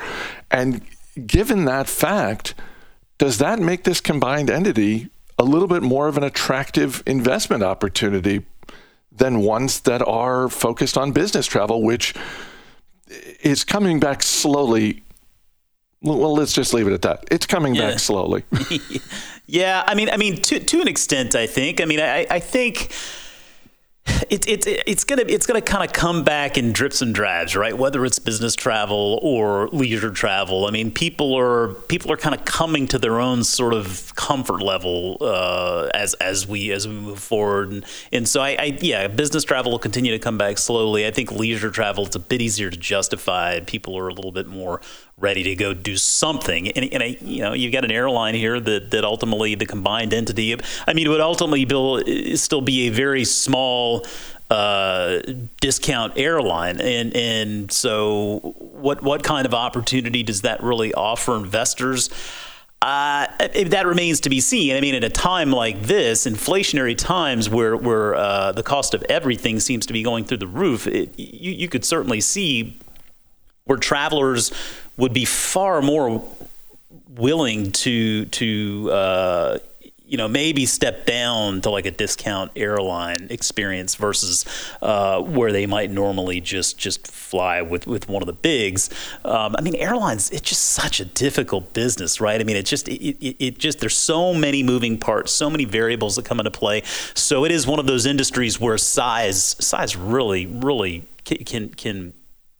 And 0.49 0.81
given 1.27 1.65
that 1.65 1.89
fact, 1.89 2.55
does 3.19 3.37
that 3.37 3.59
make 3.59 3.83
this 3.83 4.01
combined 4.01 4.49
entity 4.49 5.09
a 5.37 5.43
little 5.43 5.67
bit 5.67 5.83
more 5.83 6.07
of 6.07 6.17
an 6.17 6.23
attractive 6.23 7.03
investment 7.05 7.61
opportunity 7.63 8.43
than 9.11 9.41
ones 9.41 9.81
that 9.81 10.01
are 10.07 10.49
focused 10.49 10.97
on 10.97 11.11
business 11.11 11.45
travel, 11.45 11.83
which 11.83 12.13
is 13.41 13.63
coming 13.63 13.99
back 13.99 14.23
slowly 14.23 15.03
Well, 16.01 16.33
let's 16.33 16.53
just 16.53 16.73
leave 16.73 16.87
it 16.87 16.93
at 16.93 17.01
that. 17.01 17.25
It's 17.29 17.45
coming 17.45 17.75
Yeah. 17.75 17.89
back 17.91 17.99
slowly. 17.99 18.43
Yeah, 19.51 19.83
I 19.87 19.95
mean, 19.95 20.09
I 20.11 20.17
mean, 20.17 20.35
to 20.43 20.59
to 20.59 20.79
an 20.79 20.87
extent, 20.87 21.33
I 21.35 21.47
think. 21.47 21.81
I 21.81 21.85
mean, 21.85 21.99
I, 21.99 22.27
I 22.29 22.39
think 22.39 22.91
it, 24.29 24.47
it, 24.47 24.67
it's 24.87 25.03
gonna 25.03 25.23
it's 25.27 25.45
gonna 25.45 25.61
kind 25.61 25.83
of 25.83 25.93
come 25.93 26.23
back 26.23 26.57
in 26.57 26.71
drips 26.71 27.01
and 27.01 27.13
drabs, 27.13 27.55
right? 27.55 27.77
Whether 27.77 28.05
it's 28.05 28.19
business 28.19 28.55
travel 28.55 29.19
or 29.21 29.67
leisure 29.69 30.11
travel. 30.11 30.65
I 30.65 30.71
mean, 30.71 30.91
people 30.91 31.35
are 31.35 31.69
people 31.73 32.11
are 32.11 32.17
kind 32.17 32.35
of 32.35 32.45
coming 32.45 32.87
to 32.87 32.99
their 32.99 33.19
own 33.19 33.43
sort 33.43 33.73
of 33.73 34.13
comfort 34.15 34.61
level 34.61 35.17
uh, 35.21 35.89
as 35.93 36.13
as 36.15 36.47
we 36.47 36.71
as 36.71 36.87
we 36.87 36.93
move 36.93 37.19
forward, 37.19 37.71
and, 37.71 37.85
and 38.11 38.27
so 38.27 38.41
I, 38.41 38.49
I 38.49 38.77
yeah, 38.81 39.07
business 39.07 39.43
travel 39.43 39.71
will 39.71 39.79
continue 39.79 40.11
to 40.11 40.19
come 40.19 40.37
back 40.37 40.57
slowly. 40.57 41.05
I 41.05 41.11
think 41.11 41.31
leisure 41.31 41.71
travel 41.71 42.05
it's 42.05 42.15
a 42.15 42.19
bit 42.19 42.41
easier 42.41 42.69
to 42.69 42.77
justify. 42.77 43.59
People 43.61 43.97
are 43.97 44.07
a 44.07 44.13
little 44.13 44.31
bit 44.31 44.47
more 44.47 44.81
ready 45.19 45.43
to 45.43 45.55
go 45.55 45.73
do 45.73 45.97
something. 45.97 46.69
And, 46.69 46.93
and 46.93 47.03
I, 47.03 47.17
you 47.21 47.41
know, 47.41 47.53
you've 47.53 47.73
got 47.73 47.83
an 47.83 47.91
airline 47.91 48.35
here 48.35 48.59
that, 48.59 48.91
that 48.91 49.03
ultimately 49.03 49.55
the 49.55 49.65
combined 49.65 50.13
entity, 50.13 50.55
I 50.87 50.93
mean, 50.93 51.05
it 51.07 51.09
would 51.09 51.21
ultimately 51.21 51.65
be, 51.65 52.35
still 52.35 52.61
be 52.61 52.87
a 52.87 52.89
very 52.89 53.25
small 53.25 54.05
uh, 54.49 55.19
discount 55.61 56.13
airline. 56.17 56.81
And, 56.81 57.15
and 57.15 57.71
so 57.71 58.39
what, 58.57 59.01
what 59.01 59.23
kind 59.23 59.45
of 59.45 59.53
opportunity 59.53 60.23
does 60.23 60.41
that 60.41 60.63
really 60.63 60.93
offer 60.93 61.35
investors? 61.35 62.09
Uh, 62.81 63.27
that 63.65 63.85
remains 63.85 64.21
to 64.21 64.29
be 64.29 64.39
seen. 64.39 64.73
I 64.73 64.79
mean, 64.79 64.95
at 64.95 65.03
a 65.03 65.09
time 65.09 65.51
like 65.51 65.81
this, 65.81 66.25
inflationary 66.25 66.97
times 66.97 67.49
where 67.49 67.75
where 67.75 68.15
uh, 68.15 68.53
the 68.53 68.63
cost 68.63 68.93
of 68.93 69.03
everything 69.09 69.59
seems 69.59 69.85
to 69.87 69.91
be 69.91 70.01
going 70.01 70.23
through 70.23 70.37
the 70.37 70.47
roof, 70.47 70.87
it, 70.87 71.13
you, 71.19 71.51
you 71.51 71.67
could 71.67 71.83
certainly 71.83 72.21
see 72.21 72.79
where 73.65 73.77
travelers 73.77 74.53
would 74.99 75.13
be 75.13 75.25
far 75.25 75.81
more 75.81 76.23
willing 77.15 77.71
to 77.71 78.25
to 78.25 78.91
uh, 78.91 79.57
you 80.05 80.17
know 80.17 80.27
maybe 80.27 80.65
step 80.65 81.05
down 81.05 81.61
to 81.61 81.69
like 81.69 81.85
a 81.85 81.91
discount 81.91 82.51
airline 82.55 83.27
experience 83.29 83.95
versus 83.95 84.45
uh, 84.81 85.21
where 85.21 85.51
they 85.51 85.65
might 85.65 85.89
normally 85.89 86.41
just 86.41 86.77
just 86.77 87.07
fly 87.07 87.61
with 87.61 87.87
with 87.87 88.09
one 88.09 88.21
of 88.21 88.27
the 88.27 88.33
bigs. 88.33 88.89
Um, 89.23 89.55
I 89.57 89.61
mean, 89.61 89.75
airlines 89.75 90.29
it's 90.31 90.41
just 90.41 90.63
such 90.63 90.99
a 90.99 91.05
difficult 91.05 91.73
business, 91.73 92.19
right? 92.19 92.41
I 92.41 92.43
mean, 92.43 92.57
it 92.57 92.65
just 92.65 92.89
it, 92.89 93.01
it, 93.25 93.35
it 93.39 93.57
just 93.57 93.79
there's 93.79 93.97
so 93.97 94.33
many 94.33 94.63
moving 94.63 94.97
parts, 94.97 95.31
so 95.31 95.49
many 95.49 95.65
variables 95.65 96.17
that 96.17 96.25
come 96.25 96.39
into 96.39 96.51
play. 96.51 96.81
So 97.13 97.45
it 97.45 97.51
is 97.51 97.65
one 97.65 97.79
of 97.79 97.85
those 97.87 98.05
industries 98.05 98.59
where 98.59 98.77
size 98.77 99.55
size 99.59 99.95
really 99.95 100.45
really 100.45 101.05
can 101.23 101.69
can 101.69 102.13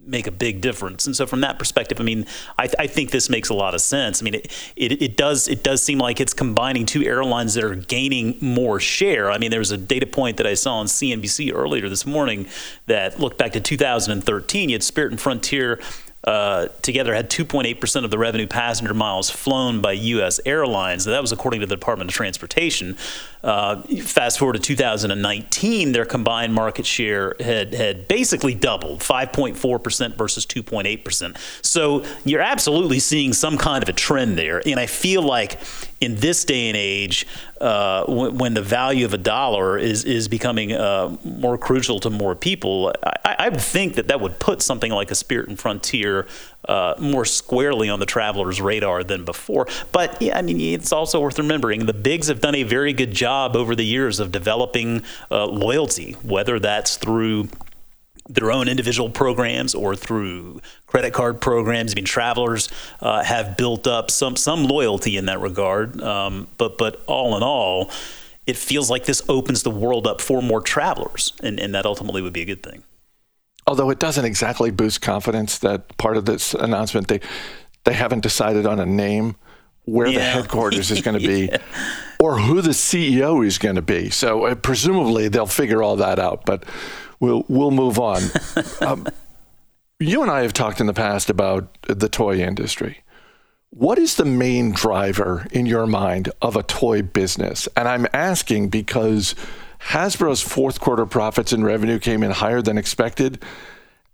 make 0.10 0.28
a 0.28 0.32
big 0.32 0.62
difference. 0.62 1.06
And 1.06 1.16
so 1.16 1.26
from 1.26 1.42
that 1.42 1.60
perspective, 1.60 2.00
I 2.00 2.04
mean, 2.04 2.26
I, 2.58 2.68
th- 2.68 2.76
I 2.80 2.88
think 2.88 3.12
this 3.12 3.30
makes 3.30 3.50
a 3.50 3.54
lot 3.54 3.74
of 3.74 3.82
sense. 3.82 4.22
I 4.22 4.24
mean, 4.24 4.36
it, 4.36 4.74
it, 4.76 5.02
it, 5.02 5.18
does 5.18 5.48
it 5.48 5.64
does 5.64 5.82
seem 5.84 6.00
like 6.00 6.20
it's 6.20 6.34
combining 6.34 6.86
two 6.86 7.04
airlines 7.04 7.54
that 7.54 7.64
are 7.64 7.76
gaining 7.76 8.38
more 8.42 8.80
share. 8.80 9.32
I 9.32 9.38
mean, 9.38 9.52
there 9.52 9.60
was 9.60 9.72
a 9.72 9.78
data 9.78 10.08
point 10.08 10.38
that 10.38 10.48
I 10.48 10.56
saw 10.56 10.76
on 10.76 10.88
CNBC 10.88 11.54
earlier 11.54 11.88
this 11.90 12.06
morning 12.06 12.48
that 12.88 13.20
looked 13.20 13.38
back 13.38 13.54
to 13.54 13.60
2013. 13.60 14.70
You 14.70 14.76
had 14.76 14.84
Spirit 14.84 15.12
and 15.12 15.22
Frontier 15.22 15.80
uh, 16.26 16.68
together 16.82 17.14
had 17.14 17.30
2.8% 17.30 18.04
of 18.04 18.12
the 18.12 18.18
revenue 18.18 18.48
passenger 18.48 18.94
miles 18.94 19.30
flown 19.30 19.80
by 19.82 19.94
U.S. 19.94 20.40
airlines. 20.46 21.06
That 21.06 21.22
was 21.22 21.32
according 21.32 21.62
to 21.62 21.66
the 21.66 21.76
Department 21.76 22.10
of 22.10 22.16
Transportation. 22.16 22.98
Uh, 23.42 23.82
fast 24.04 24.38
forward 24.38 24.54
to 24.54 24.60
2019, 24.60 25.94
their 25.94 26.06
combined 26.06 26.54
market 26.54 26.86
share 26.86 27.36
had, 27.40 27.74
had 27.74 28.08
basically 28.10 28.54
doubled 28.54 29.00
5.4% 29.00 30.18
versus 30.18 30.46
2.8%. 30.46 31.38
So 31.66 32.04
you're 32.26 32.42
absolutely 32.42 33.00
seeing 33.00 33.32
some 33.32 33.58
kind 33.58 33.82
of 33.82 33.88
a 33.88 33.94
trend 33.94 34.38
there. 34.38 34.62
And 34.68 34.78
I 34.78 34.88
feel 34.88 35.22
like 35.22 35.58
in 36.02 36.16
this 36.16 36.46
day 36.46 36.70
and 36.70 36.78
age, 36.78 37.28
uh, 37.60 38.06
when, 38.06 38.38
when, 38.38 38.54
the 38.54 38.62
value 38.62 39.06
of 39.06 39.14
a 39.14 39.18
dollar 39.18 39.78
is 39.78 40.06
is 40.06 40.28
becoming 40.28 40.72
uh, 40.72 41.16
more 41.24 41.58
crucial 41.58 42.00
to 42.00 42.10
more 42.10 42.36
people, 42.36 42.94
I, 43.04 43.36
I, 43.40 43.50
would 43.50 43.60
think 43.62 43.96
that 43.96 44.08
that 44.08 44.22
would 44.22 44.40
put 44.40 44.62
something 44.62 44.92
like 44.92 45.12
a 45.12 45.16
Spirit 45.16 45.50
and 45.50 45.60
Frontier 45.60 46.26
uh, 46.68 46.94
more 47.00 47.26
squarely 47.26 47.90
on 47.90 48.00
the 48.00 48.06
traveler's 48.06 48.62
radar 48.62 49.04
than 49.04 49.26
before. 49.26 49.68
But 49.92 50.22
yeah, 50.22 50.38
I 50.38 50.42
mean, 50.42 50.60
it's 50.60 50.94
also 50.94 51.20
worth 51.20 51.38
remembering 51.38 51.86
the 51.86 51.94
bigs 51.94 52.28
have 52.28 52.40
done 52.40 52.56
a 52.56 52.64
very 52.64 52.94
good 52.94 53.12
job 53.12 53.56
over 53.56 53.76
the 53.76 53.86
years 53.86 54.20
of 54.20 54.32
developing 54.32 55.04
uh, 55.30 55.46
loyalty, 55.46 56.14
whether 56.24 56.60
that's 56.60 56.96
through 56.96 57.50
their 58.30 58.52
own 58.52 58.68
individual 58.68 59.10
programs 59.10 59.74
or 59.74 59.96
through 59.96 60.62
credit 60.86 61.14
card 61.14 61.42
programs. 61.42 61.94
I 61.94 61.96
mean, 61.96 62.06
travelers 62.06 62.70
uh, 63.02 63.24
have 63.24 63.58
built 63.58 63.88
up 63.88 64.12
some 64.12 64.36
some 64.36 64.64
loyalty 64.64 65.18
in 65.18 65.26
that 65.26 65.40
regard. 65.40 66.02
Um, 66.02 66.48
but 66.58 66.78
but 66.78 67.04
all 67.08 67.36
in 67.36 67.44
all, 67.44 67.90
it 68.46 68.56
feels 68.56 68.90
like 68.90 69.06
this 69.06 69.22
opens 69.28 69.64
the 69.64 69.72
world 69.72 70.08
up 70.08 70.22
for 70.22 70.42
more 70.42 70.62
travelers, 70.62 71.34
and, 71.44 71.60
and 71.60 71.74
that 71.74 71.86
ultimately 71.86 72.22
would 72.22 72.34
be 72.34 72.42
a 72.42 72.46
good 72.46 72.64
thing. 72.64 72.84
Although 73.68 73.90
it 73.90 74.00
doesn't 74.00 74.26
exactly 74.26 74.72
boost 74.72 75.02
confidence 75.02 75.58
that 75.60 75.98
part 75.98 76.16
of 76.16 76.26
this 76.26 76.54
announcement 76.54 77.08
they 77.08 77.20
they 77.84 77.94
haven't 77.94 78.22
decided 78.22 78.66
on 78.66 78.80
a 78.80 78.86
name 78.86 79.36
where 79.86 80.08
yeah. 80.08 80.20
the 80.20 80.26
headquarters 80.26 80.92
is 80.92 81.02
going 81.02 81.20
to 81.20 81.28
be. 81.28 81.46
yeah 81.46 81.58
or 82.20 82.38
who 82.38 82.62
the 82.62 82.72
CEO 82.72 83.46
is 83.46 83.58
going 83.58 83.76
to 83.76 83.82
be. 83.82 84.10
So 84.10 84.46
uh, 84.46 84.56
presumably 84.56 85.30
they'll 85.30 85.46
figure 85.46 85.82
all 85.82 85.96
that 85.96 86.20
out. 86.20 86.46
But 86.46 86.66
we'll 87.20 87.46
we'll 87.48 87.72
move 87.72 88.00
on. 88.00 88.22
um, 88.82 89.08
you 90.00 90.22
and 90.22 90.32
I 90.32 90.42
have 90.42 90.54
talked 90.54 90.80
in 90.80 90.88
the 90.88 90.94
past 90.94 91.30
about 91.30 91.78
the 91.88 92.10
toy 92.10 92.40
industry. 92.40 93.00
What 93.72 94.00
is 94.00 94.16
the 94.16 94.26
main 94.26 94.72
driver 94.72 95.46
in 95.52 95.66
your 95.66 95.86
mind 95.86 96.32
of 96.42 96.56
a 96.56 96.64
toy 96.64 97.02
business? 97.02 97.68
And 97.76 97.88
I'm 97.88 98.08
asking 98.14 98.70
because 98.70 99.36
Hasbro's 99.80 100.42
fourth 100.42 100.80
quarter 100.80 101.06
profits 101.06 101.52
and 101.52 101.64
revenue 101.64 102.00
came 102.00 102.24
in 102.24 102.32
higher 102.32 102.62
than 102.62 102.78
expected, 102.78 103.44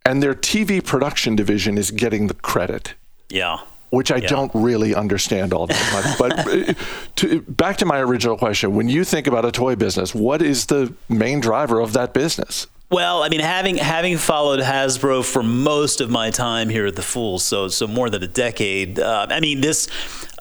and 0.05 0.21
their 0.21 0.33
TV 0.33 0.83
production 0.83 1.35
division 1.35 1.77
is 1.77 1.91
getting 1.91 2.27
the 2.27 2.33
credit. 2.33 2.95
Yeah. 3.29 3.59
Which 3.91 4.11
I 4.11 4.17
yeah. 4.17 4.27
don't 4.27 4.51
really 4.53 4.93
understand 4.93 5.53
all 5.53 5.67
that 5.67 5.93
much. 5.93 6.17
but 6.17 6.47
uh, 6.69 6.73
to, 7.17 7.41
back 7.41 7.77
to 7.77 7.85
my 7.85 7.99
original 7.99 8.37
question 8.37 8.75
when 8.75 8.89
you 8.89 9.03
think 9.03 9.25
about 9.25 9.45
a 9.45 9.51
toy 9.51 9.75
business, 9.75 10.13
what 10.13 10.41
is 10.41 10.65
the 10.65 10.93
main 11.07 11.39
driver 11.39 11.79
of 11.79 11.93
that 11.93 12.13
business? 12.13 12.67
Well, 12.91 13.23
I 13.23 13.29
mean, 13.29 13.39
having 13.39 13.77
having 13.77 14.17
followed 14.17 14.59
Hasbro 14.59 15.25
for 15.25 15.41
most 15.41 16.01
of 16.01 16.09
my 16.09 16.29
time 16.29 16.69
here 16.69 16.85
at 16.85 16.95
the 16.95 17.01
Fool, 17.01 17.39
so 17.39 17.67
so 17.67 17.87
more 17.87 18.11
than 18.11 18.21
a 18.21 18.27
decade. 18.27 18.99
Uh, 18.99 19.25
I 19.29 19.39
mean, 19.39 19.59
this 19.59 19.87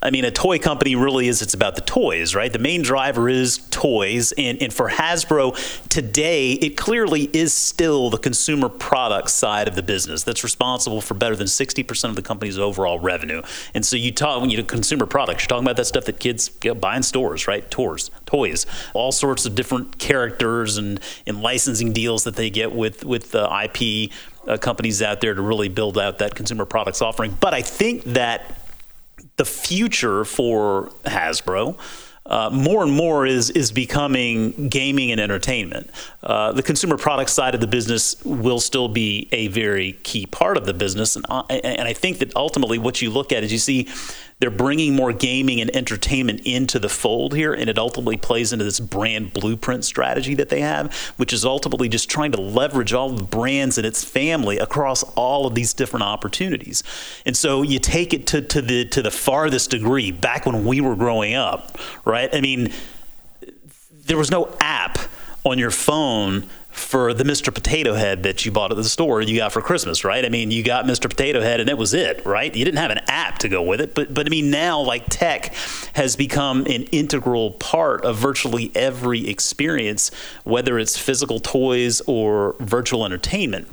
I 0.04 0.10
mean, 0.10 0.26
a 0.26 0.30
toy 0.30 0.58
company 0.58 0.94
really 0.94 1.28
is, 1.28 1.40
it's 1.40 1.54
about 1.54 1.76
the 1.76 1.80
toys, 1.80 2.34
right? 2.34 2.52
The 2.52 2.58
main 2.58 2.82
driver 2.82 3.26
is 3.26 3.66
toys. 3.70 4.32
And, 4.32 4.62
and 4.62 4.72
for 4.72 4.90
Hasbro 4.90 5.88
today, 5.88 6.52
it 6.52 6.76
clearly 6.76 7.30
is 7.32 7.54
still 7.54 8.10
the 8.10 8.18
consumer 8.18 8.68
product 8.68 9.30
side 9.30 9.66
of 9.66 9.76
the 9.76 9.82
business 9.82 10.22
that's 10.22 10.44
responsible 10.44 11.00
for 11.00 11.14
better 11.14 11.34
than 11.34 11.46
60% 11.46 12.10
of 12.10 12.16
the 12.16 12.22
company's 12.22 12.58
overall 12.58 12.98
revenue. 12.98 13.40
And 13.72 13.84
so 13.84 13.96
you 13.96 14.12
talk, 14.12 14.42
when 14.42 14.50
you 14.50 14.58
do 14.58 14.64
consumer 14.64 15.06
products, 15.06 15.44
you're 15.44 15.48
talking 15.48 15.64
about 15.64 15.76
that 15.76 15.86
stuff 15.86 16.04
that 16.04 16.20
kids 16.20 16.50
you 16.62 16.70
know, 16.70 16.74
buy 16.74 16.96
in 16.96 17.02
stores, 17.02 17.46
right? 17.46 17.68
Toys, 17.70 18.10
toys, 18.26 18.66
all 18.92 19.10
sorts 19.10 19.46
of 19.46 19.54
different 19.54 19.98
characters 19.98 20.76
and, 20.76 21.00
and 21.26 21.40
licensing 21.40 21.94
deals 21.94 22.24
that 22.24 22.36
they 22.36 22.50
get 22.50 22.72
with, 22.72 23.06
with 23.06 23.34
uh, 23.34 23.64
IP 23.64 24.10
uh, 24.46 24.58
companies 24.58 25.00
out 25.00 25.22
there 25.22 25.32
to 25.32 25.40
really 25.40 25.70
build 25.70 25.96
out 25.96 26.18
that 26.18 26.34
consumer 26.34 26.66
products 26.66 27.00
offering. 27.00 27.34
But 27.40 27.54
I 27.54 27.62
think 27.62 28.04
that 28.04 28.63
the 29.36 29.44
future 29.44 30.24
for 30.24 30.90
Hasbro. 31.04 31.78
Uh, 32.26 32.48
more 32.50 32.82
and 32.82 32.90
more 32.90 33.26
is 33.26 33.50
is 33.50 33.70
becoming 33.70 34.68
gaming 34.68 35.10
and 35.10 35.20
entertainment. 35.20 35.90
Uh, 36.22 36.52
the 36.52 36.62
consumer 36.62 36.96
product 36.96 37.28
side 37.28 37.54
of 37.54 37.60
the 37.60 37.66
business 37.66 38.16
will 38.24 38.60
still 38.60 38.88
be 38.88 39.28
a 39.30 39.48
very 39.48 39.92
key 40.04 40.24
part 40.24 40.56
of 40.56 40.64
the 40.64 40.72
business, 40.72 41.16
and 41.16 41.26
I, 41.28 41.42
and 41.62 41.86
I 41.86 41.92
think 41.92 42.20
that 42.20 42.34
ultimately 42.34 42.78
what 42.78 43.02
you 43.02 43.10
look 43.10 43.30
at 43.30 43.44
is 43.44 43.52
you 43.52 43.58
see 43.58 43.88
they're 44.44 44.50
bringing 44.50 44.94
more 44.94 45.10
gaming 45.10 45.62
and 45.62 45.74
entertainment 45.74 46.38
into 46.40 46.78
the 46.78 46.90
fold 46.90 47.34
here, 47.34 47.54
and 47.54 47.70
it 47.70 47.78
ultimately 47.78 48.18
plays 48.18 48.52
into 48.52 48.62
this 48.62 48.78
brand 48.78 49.32
blueprint 49.32 49.86
strategy 49.86 50.34
that 50.34 50.50
they 50.50 50.60
have, 50.60 50.94
which 51.16 51.32
is 51.32 51.46
ultimately 51.46 51.88
just 51.88 52.10
trying 52.10 52.30
to 52.30 52.38
leverage 52.38 52.92
all 52.92 53.08
the 53.08 53.22
brands 53.22 53.78
in 53.78 53.86
its 53.86 54.04
family 54.04 54.58
across 54.58 55.02
all 55.14 55.46
of 55.46 55.54
these 55.54 55.72
different 55.72 56.02
opportunities. 56.02 56.82
And 57.24 57.34
so 57.34 57.62
you 57.62 57.78
take 57.78 58.12
it 58.12 58.26
to, 58.26 58.42
to 58.42 58.60
the 58.60 58.84
to 58.88 59.00
the 59.00 59.10
farthest 59.10 59.70
degree 59.70 60.12
back 60.12 60.44
when 60.44 60.66
we 60.66 60.82
were 60.82 60.94
growing 60.94 61.32
up, 61.32 61.78
right? 62.04 62.28
I 62.30 62.42
mean, 62.42 62.70
there 64.04 64.18
was 64.18 64.30
no 64.30 64.54
app 64.60 64.98
on 65.44 65.58
your 65.58 65.70
phone 65.70 66.50
for 66.74 67.14
the 67.14 67.22
Mr. 67.22 67.54
Potato 67.54 67.94
Head 67.94 68.24
that 68.24 68.44
you 68.44 68.50
bought 68.50 68.72
at 68.72 68.76
the 68.76 68.84
store 68.84 69.22
you 69.22 69.36
got 69.36 69.52
for 69.52 69.62
Christmas, 69.62 70.04
right? 70.04 70.24
I 70.24 70.28
mean, 70.28 70.50
you 70.50 70.64
got 70.64 70.86
Mr. 70.86 71.08
Potato 71.08 71.40
Head 71.40 71.60
and 71.60 71.70
it 71.70 71.78
was 71.78 71.94
it, 71.94 72.26
right? 72.26 72.54
You 72.54 72.64
didn't 72.64 72.78
have 72.78 72.90
an 72.90 73.00
app 73.06 73.38
to 73.38 73.48
go 73.48 73.62
with 73.62 73.80
it, 73.80 73.94
but 73.94 74.12
but 74.12 74.26
I 74.26 74.30
mean 74.30 74.50
now 74.50 74.80
like 74.80 75.04
tech 75.08 75.54
has 75.94 76.16
become 76.16 76.66
an 76.66 76.82
integral 76.90 77.52
part 77.52 78.04
of 78.04 78.16
virtually 78.16 78.72
every 78.74 79.28
experience, 79.28 80.10
whether 80.42 80.78
it's 80.78 80.98
physical 80.98 81.38
toys 81.38 82.02
or 82.06 82.56
virtual 82.58 83.04
entertainment. 83.04 83.68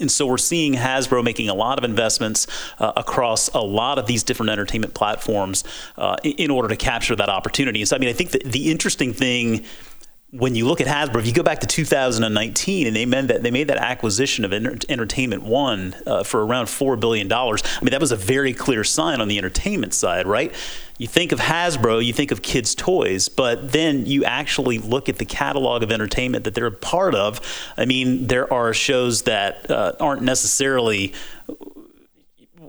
And 0.00 0.10
so 0.10 0.26
we're 0.26 0.38
seeing 0.38 0.74
Hasbro 0.74 1.22
making 1.22 1.48
a 1.48 1.54
lot 1.54 1.78
of 1.78 1.84
investments 1.84 2.48
uh, 2.80 2.92
across 2.96 3.48
a 3.50 3.60
lot 3.60 3.98
of 3.98 4.06
these 4.06 4.24
different 4.24 4.50
entertainment 4.50 4.94
platforms 4.94 5.62
uh, 5.96 6.16
in 6.24 6.50
order 6.50 6.68
to 6.68 6.76
capture 6.76 7.14
that 7.16 7.28
opportunity. 7.28 7.84
So, 7.84 7.94
I 7.94 8.00
mean, 8.00 8.08
I 8.08 8.12
think 8.12 8.30
that 8.30 8.44
the 8.44 8.72
interesting 8.72 9.12
thing 9.12 9.64
when 10.36 10.56
you 10.56 10.66
look 10.66 10.80
at 10.80 10.88
Hasbro, 10.88 11.20
if 11.20 11.26
you 11.28 11.32
go 11.32 11.44
back 11.44 11.60
to 11.60 11.66
2019 11.66 12.88
and 12.88 12.96
they 12.96 13.06
made 13.06 13.28
that 13.28 13.42
they 13.44 13.52
made 13.52 13.68
that 13.68 13.76
acquisition 13.76 14.44
of 14.44 14.52
Entertainment 14.52 15.44
One 15.44 15.94
uh, 16.06 16.24
for 16.24 16.44
around 16.44 16.68
four 16.68 16.96
billion 16.96 17.28
dollars. 17.28 17.62
I 17.64 17.84
mean, 17.84 17.92
that 17.92 18.00
was 18.00 18.10
a 18.10 18.16
very 18.16 18.52
clear 18.52 18.82
sign 18.82 19.20
on 19.20 19.28
the 19.28 19.38
entertainment 19.38 19.94
side, 19.94 20.26
right? 20.26 20.52
You 20.98 21.06
think 21.06 21.30
of 21.30 21.38
Hasbro, 21.38 22.04
you 22.04 22.12
think 22.12 22.32
of 22.32 22.42
kids' 22.42 22.74
toys, 22.74 23.28
but 23.28 23.70
then 23.72 24.06
you 24.06 24.24
actually 24.24 24.78
look 24.78 25.08
at 25.08 25.18
the 25.18 25.24
catalog 25.24 25.84
of 25.84 25.92
entertainment 25.92 26.44
that 26.44 26.54
they're 26.54 26.66
a 26.66 26.72
part 26.72 27.14
of. 27.14 27.40
I 27.76 27.84
mean, 27.84 28.26
there 28.26 28.52
are 28.52 28.74
shows 28.74 29.22
that 29.22 29.70
uh, 29.70 29.92
aren't 30.00 30.22
necessarily 30.22 31.12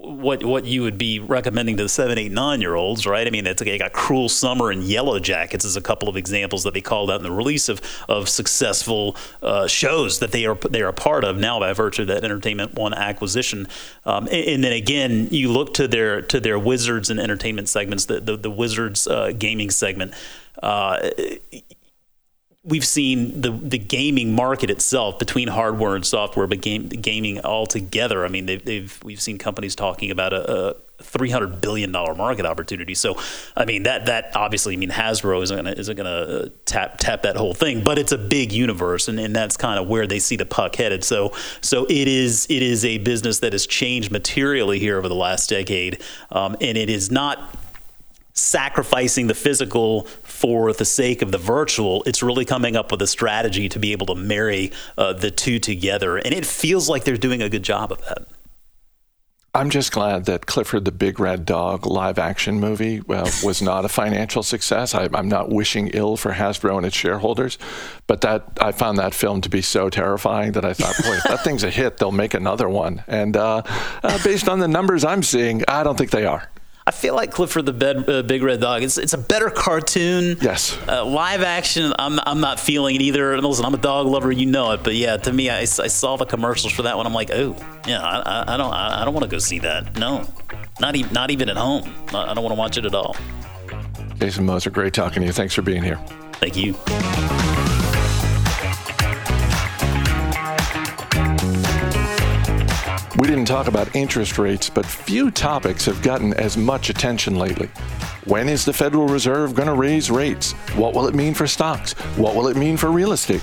what 0.05 0.43
what 0.43 0.65
you 0.65 0.83
would 0.83 0.97
be 0.97 1.19
recommending 1.19 1.77
to 1.77 1.83
the 1.83 1.89
seven, 1.89 2.17
eight, 2.17 2.31
nine 2.31 2.62
year 2.62 2.75
olds, 2.75 3.05
right? 3.05 3.25
I 3.25 3.29
mean, 3.29 3.47
it's 3.47 3.62
they 3.62 3.77
got 3.77 3.93
Cruel 3.93 4.29
Summer 4.29 4.71
and 4.71 4.83
Yellowjackets 4.83 5.65
as 5.65 5.75
a 5.75 5.81
couple 5.81 6.07
of 6.07 6.15
examples 6.15 6.63
that 6.63 6.74
they 6.74 6.81
called 6.81 7.09
out 7.09 7.17
in 7.17 7.24
the 7.24 7.31
release 7.31 7.69
of 7.69 7.81
of 8.07 8.29
successful 8.29 9.15
uh, 9.41 9.67
shows 9.67 10.19
that 10.19 10.31
they 10.31 10.45
are 10.45 10.55
they 10.55 10.81
are 10.81 10.89
a 10.89 10.93
part 10.93 11.24
of 11.24 11.38
now 11.38 11.59
by 11.59 11.74
virtue 11.74 12.03
of 12.03 12.07
that 12.09 12.24
Entertainment 12.24 12.75
One 12.75 12.93
acquisition. 12.93 13.67
Um, 14.05 14.27
and, 14.27 14.47
and, 14.47 14.63
then 14.63 14.74
again, 14.74 15.27
you 15.31 15.51
look 15.51 15.74
to 15.75 15.88
their 15.88 16.21
to 16.24 16.39
their 16.39 16.59
Wizards 16.59 17.09
and 17.09 17.19
entertainment 17.19 17.69
segments, 17.69 18.05
the 18.05 18.19
the, 18.19 18.38
the 18.38 18.51
Wizards 18.51 19.07
uh, 19.07 19.31
gaming 19.38 19.69
segment. 19.71 20.13
Uh, 20.62 21.09
we've 22.65 22.86
seen 22.86 23.41
the 23.41 23.51
the 23.51 23.77
gaming 23.77 24.34
market 24.34 24.69
itself 24.69 25.19
between 25.19 25.48
hardware 25.48 25.95
and 25.95 26.05
software, 26.05 26.48
but 26.48 26.62
game, 26.62 26.89
gaming 26.89 27.39
altogether. 27.45 28.25
I 28.25 28.27
mean, 28.27 28.48
they've, 28.48 28.63
they've 28.63 29.00
we've 29.03 29.22
seen 29.22 29.38
companies 29.38 29.75
talking 29.75 30.12
about 30.12 30.34
a, 30.34 30.69
a 30.69 30.75
three 31.01 31.29
hundred 31.29 31.62
billion 31.62 31.91
dollar 31.91 32.15
market 32.15 32.45
opportunity. 32.45 32.95
So, 32.95 33.19
I 33.55 33.65
mean 33.65 33.84
that 33.84 34.07
that 34.07 34.31
obviously, 34.36 34.74
I 34.74 34.77
mean 34.77 34.89
Hasbro 34.89 35.43
isn't 35.43 35.55
gonna 35.55 35.72
isn't 35.72 35.95
gonna 35.95 36.10
uh, 36.10 36.50
tap 36.65 36.98
tap 36.98 37.22
that 37.22 37.38
whole 37.38 37.53
thing, 37.53 37.84
but 37.84 38.00
it's 38.00 38.12
a 38.12 38.17
big 38.17 38.51
universe, 38.51 39.07
and, 39.07 39.19
and 39.19 39.36
that's 39.36 39.57
kind 39.57 39.79
of 39.79 39.88
where 39.88 40.07
they 40.07 40.19
see 40.19 40.36
the 40.36 40.45
puck 40.45 40.75
headed. 40.75 41.03
So, 41.03 41.34
so 41.62 41.86
it 41.86 42.07
is 42.07 42.48
it 42.50 42.63
is 42.63 42.84
a 42.84 42.98
business 42.98 43.39
that 43.39 43.53
has 43.53 43.67
changed 43.67 44.12
materially 44.12 44.79
here 44.79 44.98
over 44.98 45.07
the 45.07 45.15
last 45.15 45.50
decade, 45.50 46.01
um, 46.31 46.55
and 46.62 46.77
it 46.77 46.89
is 46.89 47.12
not 47.12 47.55
sacrificing 48.36 49.27
the 49.27 49.34
physical 49.34 50.04
for 50.24 50.74
the 50.74 50.86
sake 50.86 51.22
of 51.22 51.32
the 51.32 51.38
virtual. 51.38 52.04
It's 52.04 52.22
really 52.22 52.46
coming 52.46 52.75
up 52.75 52.92
with 52.92 53.01
a 53.01 53.08
strategy 53.08 53.70
to 53.70 53.80
be 53.80 53.94
able 53.94 54.08
to 54.08 54.15
marry 54.15 54.72
uh, 54.98 55.13
the 55.13 55.32
two 55.32 55.58
together. 55.58 56.18
And 56.18 56.34
it 56.34 56.46
feels 56.46 56.89
like 56.89 57.06
they're 57.06 57.18
doing 57.18 57.42
a 57.42 57.50
good 57.50 57.63
job 57.63 57.92
of 57.92 58.01
that. 58.06 58.27
I'm 59.56 59.70
just 59.70 59.94
glad 59.94 60.25
that 60.25 60.48
Clifford 60.48 60.84
the 60.84 60.92
Big 60.92 61.18
Red 61.18 61.46
Dog 61.46 61.86
live 61.86 62.20
action 62.20 62.60
movie 62.60 63.01
uh, 63.08 63.32
was 63.44 63.62
not 63.62 63.86
a 63.86 63.89
financial 63.89 64.44
success. 64.44 64.94
I, 64.94 65.08
am 65.13 65.30
not 65.30 65.50
wishing 65.50 65.92
ill 65.94 66.18
for 66.18 66.34
Hasbro 66.34 66.75
and 66.75 66.86
its 66.86 66.96
shareholders, 66.98 67.58
but 68.06 68.20
that 68.20 68.44
I 68.60 68.74
found 68.74 68.98
that 68.98 69.13
film 69.13 69.39
to 69.42 69.50
be 69.50 69.62
so 69.62 69.89
terrifying 69.89 70.51
that 70.54 70.65
I 70.65 70.74
thought, 70.74 70.98
boy, 71.06 71.15
if 71.15 71.24
that 71.24 71.44
thing's 71.46 71.63
a 71.63 71.70
hit, 71.70 71.98
they'll 71.98 72.12
make 72.12 72.34
another 72.34 72.68
one. 72.68 73.06
And 73.08 73.38
uh, 73.38 73.62
uh, 74.04 74.24
based 74.25 74.50
on 74.50 74.60
the 74.60 74.68
numbers 74.68 75.06
I'm 75.06 75.24
seeing, 75.24 75.63
I 75.70 75.84
don't 75.84 75.98
think 75.98 76.12
they 76.12 76.25
are. 76.25 76.50
I 76.88 76.92
feel 76.92 77.15
like 77.15 77.32
Clifford 77.32 77.65
the 77.65 77.74
Bed, 77.74 78.08
uh, 78.08 78.22
Big 78.22 78.44
Red 78.44 78.60
Dog. 78.62 78.84
It's 78.84 79.00
it's 79.00 79.13
a 79.13 79.18
better 79.18 79.50
cartoon. 79.50 80.38
Yes. 80.39 80.77
Uh, 80.88 81.04
live 81.04 81.42
action, 81.42 81.92
I'm 81.98 82.20
I'm 82.20 82.39
not 82.39 82.60
feeling 82.60 82.96
it 82.96 83.01
either. 83.01 83.34
And 83.34 83.44
listen, 83.44 83.65
I'm 83.65 83.74
a 83.74 83.77
dog 83.77 84.06
lover, 84.06 84.32
you 84.32 84.46
know 84.46 84.72
it. 84.72 84.84
But 84.84 84.94
yeah, 84.94 85.18
to 85.18 85.34
me, 85.34 85.50
I, 85.50 85.62
I 85.62 85.65
saw 85.65 86.15
the 86.15 86.27
commercials 86.27 86.74
for 86.74 86.84
that 86.84 86.96
one. 86.96 87.08
I'm 87.08 87.13
like, 87.13 87.32
oh, 87.32 87.56
yeah, 87.88 88.04
I, 88.04 88.54
I 88.54 88.58
don't 88.58 88.72
I, 88.72 89.01
I 89.01 89.06
don't 89.06 89.15
want 89.15 89.24
to 89.24 89.32
go 89.32 89.39
see 89.39 89.58
that. 89.60 89.98
No, 89.98 90.27
not 90.80 90.96
even 90.96 91.12
not 91.12 91.32
even 91.32 91.50
at 91.50 91.58
home. 91.58 91.92
I 92.10 92.36
don't 92.36 92.44
want 92.44 92.54
to 92.54 92.60
watch 92.60 92.77
it 92.77 92.86
at 92.86 92.94
all. 92.94 93.15
Jason 94.20 94.46
Moser, 94.46 94.70
great 94.70 94.94
talking 94.94 95.22
to 95.22 95.25
you. 95.25 95.34
Thanks 95.34 95.56
for 95.56 95.63
being 95.63 95.82
here. 95.82 95.98
Thank 96.34 96.56
you. 96.56 96.75
We 103.25 103.32
didn't 103.32 103.48
talk 103.48 103.65
about 103.65 103.96
interest 103.96 104.38
rates, 104.38 104.70
but 104.70 104.86
few 104.86 105.32
topics 105.32 105.84
have 105.86 106.00
gotten 106.03 106.36
as 106.36 106.58
much 106.58 106.91
attention 106.91 107.39
lately. 107.39 107.72
When 108.25 108.48
is 108.48 108.65
the 108.65 108.72
Federal 108.72 109.08
Reserve 109.08 109.55
going 109.55 109.67
to 109.67 109.74
raise 109.74 110.12
rates? 110.12 110.52
What 110.76 110.93
will 110.93 111.08
it 111.08 111.15
mean 111.15 111.34
for 111.34 111.47
stocks? 111.47 111.93
What 112.17 112.36
will 112.36 112.49
it 112.49 112.56
mean 112.56 112.78
for 112.78 112.91
real 112.91 113.13
estate? 113.13 113.41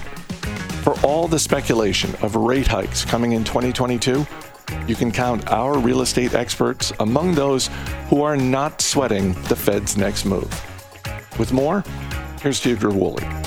For 0.84 0.94
all 1.04 1.26
the 1.26 1.40
speculation 1.40 2.14
of 2.22 2.36
rate 2.36 2.68
hikes 2.68 3.04
coming 3.04 3.32
in 3.32 3.42
2022, 3.42 4.24
you 4.86 4.94
can 4.94 5.10
count 5.10 5.50
our 5.50 5.76
real 5.76 6.02
estate 6.02 6.32
experts 6.32 6.92
among 7.00 7.34
those 7.34 7.68
who 8.08 8.22
are 8.22 8.36
not 8.36 8.80
sweating 8.80 9.32
the 9.48 9.56
Fed's 9.56 9.96
next 9.96 10.24
move. 10.24 10.48
With 11.40 11.52
more, 11.52 11.82
here's 12.40 12.60
Deirdre 12.60 12.92
Woolard. 12.92 13.41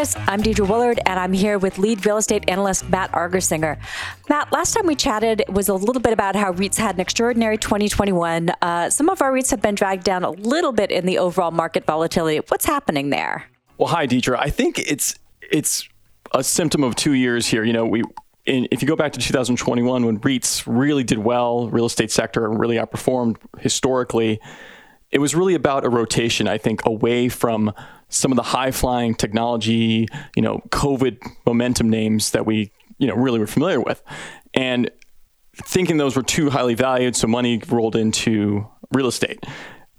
Chris. 0.00 0.16
I'm 0.26 0.42
Deidre 0.42 0.66
Woolard, 0.66 0.98
and 1.04 1.20
I'm 1.20 1.34
here 1.34 1.58
with 1.58 1.76
lead 1.76 2.06
real 2.06 2.16
estate 2.16 2.48
analyst 2.48 2.88
Matt 2.88 3.12
Argersinger. 3.12 3.78
Matt, 4.30 4.50
last 4.50 4.72
time 4.72 4.86
we 4.86 4.94
chatted 4.94 5.44
was 5.50 5.68
a 5.68 5.74
little 5.74 6.00
bit 6.00 6.14
about 6.14 6.34
how 6.34 6.54
REITs 6.54 6.78
had 6.78 6.94
an 6.94 7.02
extraordinary 7.02 7.58
2021. 7.58 8.50
Uh, 8.62 8.88
some 8.88 9.10
of 9.10 9.20
our 9.20 9.30
REITs 9.30 9.50
have 9.50 9.60
been 9.60 9.74
dragged 9.74 10.02
down 10.02 10.24
a 10.24 10.30
little 10.30 10.72
bit 10.72 10.90
in 10.90 11.04
the 11.04 11.18
overall 11.18 11.50
market 11.50 11.84
volatility. 11.84 12.40
What's 12.48 12.64
happening 12.64 13.10
there? 13.10 13.44
Well, 13.76 13.88
hi, 13.88 14.06
Deidre. 14.06 14.38
I 14.38 14.48
think 14.48 14.78
it's 14.78 15.16
it's 15.42 15.86
a 16.32 16.42
symptom 16.42 16.82
of 16.82 16.94
two 16.94 17.12
years 17.12 17.46
here. 17.46 17.62
You 17.62 17.74
know, 17.74 17.84
we 17.84 18.02
in, 18.46 18.68
if 18.70 18.80
you 18.80 18.88
go 18.88 18.96
back 18.96 19.12
to 19.12 19.20
2021 19.20 20.06
when 20.06 20.18
REITs 20.18 20.62
really 20.66 21.04
did 21.04 21.18
well, 21.18 21.68
real 21.68 21.84
estate 21.84 22.10
sector 22.10 22.48
really 22.48 22.76
outperformed 22.76 23.36
historically. 23.58 24.40
It 25.10 25.18
was 25.18 25.34
really 25.34 25.54
about 25.54 25.84
a 25.84 25.88
rotation, 25.88 26.46
I 26.48 26.58
think, 26.58 26.84
away 26.86 27.28
from 27.28 27.72
some 28.08 28.32
of 28.32 28.36
the 28.36 28.42
high 28.42 28.70
flying 28.70 29.14
technology, 29.14 30.06
you 30.36 30.42
know, 30.42 30.62
COVID 30.70 31.18
momentum 31.46 31.88
names 31.88 32.30
that 32.32 32.46
we, 32.46 32.72
you 32.98 33.06
know, 33.06 33.14
really 33.14 33.38
were 33.38 33.46
familiar 33.46 33.80
with. 33.80 34.02
And 34.54 34.90
thinking 35.54 35.96
those 35.96 36.16
were 36.16 36.22
too 36.22 36.50
highly 36.50 36.74
valued, 36.74 37.16
so 37.16 37.26
money 37.26 37.62
rolled 37.68 37.96
into 37.96 38.66
real 38.92 39.06
estate. 39.06 39.44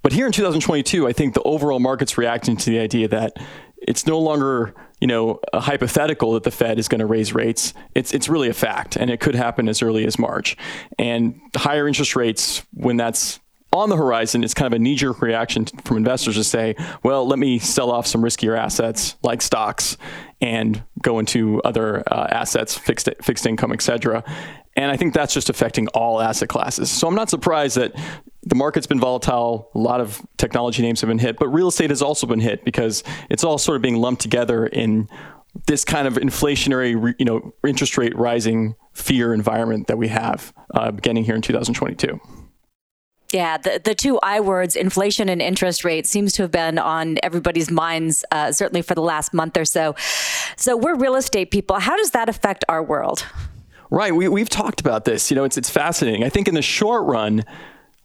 But 0.02 0.14
here 0.14 0.26
in 0.26 0.32
2022, 0.32 1.08
I 1.08 1.14
think 1.14 1.34
the 1.34 1.44
overall 1.44 1.80
market's 1.80 2.18
reacting 2.18 2.58
to 2.58 2.70
the 2.70 2.80
idea 2.80 3.08
that 3.10 3.34
it's 3.82 4.06
no 4.06 4.20
longer, 4.20 4.74
you 5.00 5.08
know, 5.08 5.40
a 5.54 5.60
hypothetical 5.60 6.34
that 6.34 6.44
the 6.44 6.52
Fed 6.52 6.80
is 6.80 6.88
going 6.88 7.00
to 7.00 7.06
raise 7.06 7.34
rates. 7.34 7.74
It's 7.96 8.14
it's 8.14 8.30
really 8.30 8.50
a 8.50 8.54
fact, 8.54 8.96
and 8.96 9.10
it 9.10 9.20
could 9.20 9.36
happen 9.36 9.68
as 9.68 9.82
early 9.82 10.06
as 10.06 10.18
March. 10.20 10.58
And 10.98 11.40
higher 11.56 11.88
interest 11.88 12.16
rates, 12.16 12.64
when 12.74 12.98
that's 12.98 13.40
on 13.74 13.90
the 13.90 13.96
horizon, 13.96 14.44
it's 14.44 14.54
kind 14.54 14.72
of 14.72 14.78
a 14.78 14.80
knee 14.80 14.96
jerk 14.96 15.22
reaction 15.22 15.66
from 15.66 15.98
investors 15.98 16.36
to 16.36 16.44
say, 16.44 16.76
well, 17.04 17.26
let 17.26 17.40
me 17.40 17.58
sell 17.60 17.92
off 17.92 18.06
some 18.06 18.22
riskier 18.22 18.58
assets 18.58 19.16
like 19.24 19.42
stocks 19.42 19.98
and 20.42 20.84
go 21.02 21.20
into 21.20 21.62
other 21.62 22.04
uh, 22.12 22.28
assets, 22.30 22.78
fixed, 22.78 23.08
fixed 23.22 23.46
income, 23.46 23.72
et 23.72 23.82
cetera. 23.82 24.24
And 24.76 24.92
I 24.92 24.98
think 24.98 25.14
that's 25.14 25.34
just 25.34 25.50
affecting 25.50 25.88
all 25.90 26.22
asset 26.22 26.50
classes. 26.50 26.90
So 26.92 27.08
I'm 27.08 27.16
not 27.16 27.30
surprised 27.30 27.78
that 27.78 27.94
the 28.44 28.56
market's 28.56 28.88
been 28.88 29.00
volatile. 29.00 29.70
A 29.76 29.78
lot 29.78 30.02
of 30.02 30.22
technology 30.38 30.82
names 30.82 31.02
have 31.02 31.10
been 31.10 31.20
hit, 31.20 31.38
but 31.38 31.48
real 31.50 31.68
estate 31.68 31.90
has 31.90 32.02
also 32.02 32.26
been 32.26 32.40
hit 32.40 32.66
because 32.66 33.04
it's 33.30 33.44
all 33.44 33.58
sort 33.58 33.76
of 33.76 33.82
being 33.82 33.98
lumped 33.98 34.22
together 34.22 34.66
in 34.66 35.08
this 35.68 35.84
kind 35.84 36.08
of 36.08 36.16
inflationary, 36.16 37.14
you 37.20 37.26
know, 37.26 37.54
interest 37.66 37.98
rate 37.98 38.16
rising 38.18 38.76
fear 38.94 39.34
environment 39.34 39.88
that 39.88 39.98
we 39.98 40.08
have 40.08 40.54
uh, 40.74 40.92
beginning 40.92 41.26
here 41.26 41.36
in 41.36 41.42
2022. 41.42 42.20
Yeah, 43.32 43.58
the, 43.58 43.82
the 43.84 43.96
two 43.96 44.20
I 44.22 44.42
words, 44.42 44.76
inflation 44.76 45.30
and 45.30 45.42
interest 45.42 45.86
rate, 45.86 46.06
seems 46.06 46.34
to 46.34 46.42
have 46.42 46.52
been 46.52 46.78
on 46.78 47.18
everybody's 47.24 47.72
minds, 47.72 48.26
uh, 48.32 48.52
certainly 48.52 48.82
for 48.82 48.94
the 48.94 49.02
last 49.02 49.34
month 49.34 49.56
or 49.56 49.64
so. 49.64 49.96
So 50.58 50.76
we're 50.76 50.96
real 50.96 51.16
estate 51.16 51.50
people. 51.50 51.80
How 51.80 51.96
does 51.96 52.12
that 52.12 52.28
affect 52.28 52.66
our 52.68 52.84
world? 52.84 53.26
Right. 53.90 54.14
We, 54.14 54.28
we've 54.28 54.50
talked 54.50 54.82
about 54.82 55.06
this. 55.06 55.32
You 55.32 55.36
know, 55.36 55.46
it's, 55.46 55.58
it's 55.58 55.70
fascinating. 55.70 56.24
I 56.24 56.30
think 56.30 56.48
in 56.48 56.56
the 56.56 56.62
short 56.62 57.06
run, 57.06 57.44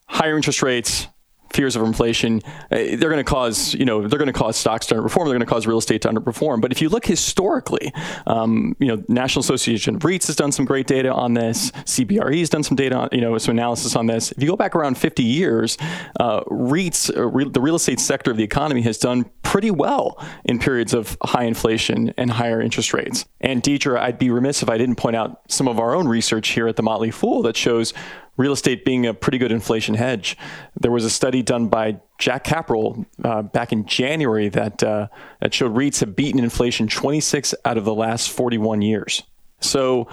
higher 0.06 0.36
interest 0.36 0.62
rates, 0.62 1.08
fears 1.50 1.76
of 1.76 1.82
inflation, 1.82 2.42
uh, 2.70 2.76
they're 2.76 3.10
going 3.10 3.16
to 3.16 3.24
cause, 3.24 3.74
you 3.74 3.84
know, 3.84 4.06
they're 4.06 4.18
going 4.18 4.32
to 4.32 4.38
cause 4.38 4.56
stocks 4.56 4.86
to 4.86 4.94
underperform. 4.94 5.24
They're 5.24 5.38
going 5.38 5.40
to 5.40 5.46
cause 5.46 5.66
real 5.66 5.78
estate 5.78 6.02
to 6.02 6.08
underperform. 6.08 6.60
But 6.60 6.72
if 6.72 6.82
you 6.82 6.88
look 6.88 7.06
historically, 7.06 7.92
um, 8.26 8.76
you 8.78 8.88
know, 8.88 9.02
National 9.08 9.40
Association 9.40 9.96
of 9.96 10.02
REITs 10.02 10.26
has 10.26 10.36
done 10.36 10.52
some 10.52 10.64
great 10.64 10.86
data 10.86 11.12
on 11.12 11.34
this. 11.34 11.70
CBRE 11.70 12.38
has 12.40 12.50
done 12.50 12.62
some 12.62 12.76
data, 12.76 12.96
on, 12.96 13.08
you 13.12 13.20
know, 13.20 13.36
some 13.38 13.52
analysis 13.52 13.96
on 13.96 14.06
this. 14.06 14.32
If 14.32 14.42
you 14.42 14.48
go 14.48 14.56
back 14.56 14.74
around 14.74 14.98
50 14.98 15.22
years, 15.22 15.78
uh, 16.20 16.40
REITs, 16.44 17.16
uh, 17.16 17.26
re- 17.26 17.48
the 17.48 17.60
real 17.60 17.76
estate 17.76 18.00
sector 18.00 18.30
of 18.30 18.36
the 18.36 18.44
economy 18.44 18.82
has 18.82 18.98
done 18.98 19.30
pretty 19.42 19.70
well 19.70 20.22
in 20.44 20.58
periods 20.58 20.92
of 20.92 21.16
high 21.22 21.44
inflation 21.44 22.12
and 22.16 22.30
higher 22.30 22.60
interest 22.60 22.92
rates. 22.92 23.24
And 23.40 23.62
Deirdre, 23.62 24.00
I'd 24.00 24.18
be 24.18 24.30
remiss 24.30 24.62
if 24.62 24.68
I 24.68 24.76
didn't 24.76 24.96
point 24.96 25.16
out 25.16 25.40
some 25.48 25.68
of 25.68 25.78
our 25.78 25.94
own 25.94 26.08
research 26.08 26.48
here 26.48 26.66
at 26.66 26.76
the 26.76 26.82
Motley 26.82 27.10
Fool 27.10 27.42
that 27.42 27.56
shows 27.56 27.94
real 28.36 28.52
estate 28.52 28.84
being 28.84 29.06
a 29.06 29.14
pretty 29.14 29.38
good 29.38 29.52
inflation 29.52 29.94
hedge. 29.94 30.36
There 30.78 30.90
was 30.90 31.04
a 31.04 31.10
study 31.10 31.42
done 31.42 31.68
by 31.68 32.00
Jack 32.18 32.44
Caporal 32.44 33.06
uh, 33.24 33.42
back 33.42 33.72
in 33.72 33.86
January 33.86 34.48
that 34.50 34.82
uh, 34.82 35.08
that 35.40 35.54
showed 35.54 35.74
REITs 35.74 36.00
have 36.00 36.16
beaten 36.16 36.42
inflation 36.42 36.88
26 36.88 37.54
out 37.64 37.78
of 37.78 37.84
the 37.84 37.94
last 37.94 38.30
41 38.30 38.82
years. 38.82 39.22
So 39.60 40.08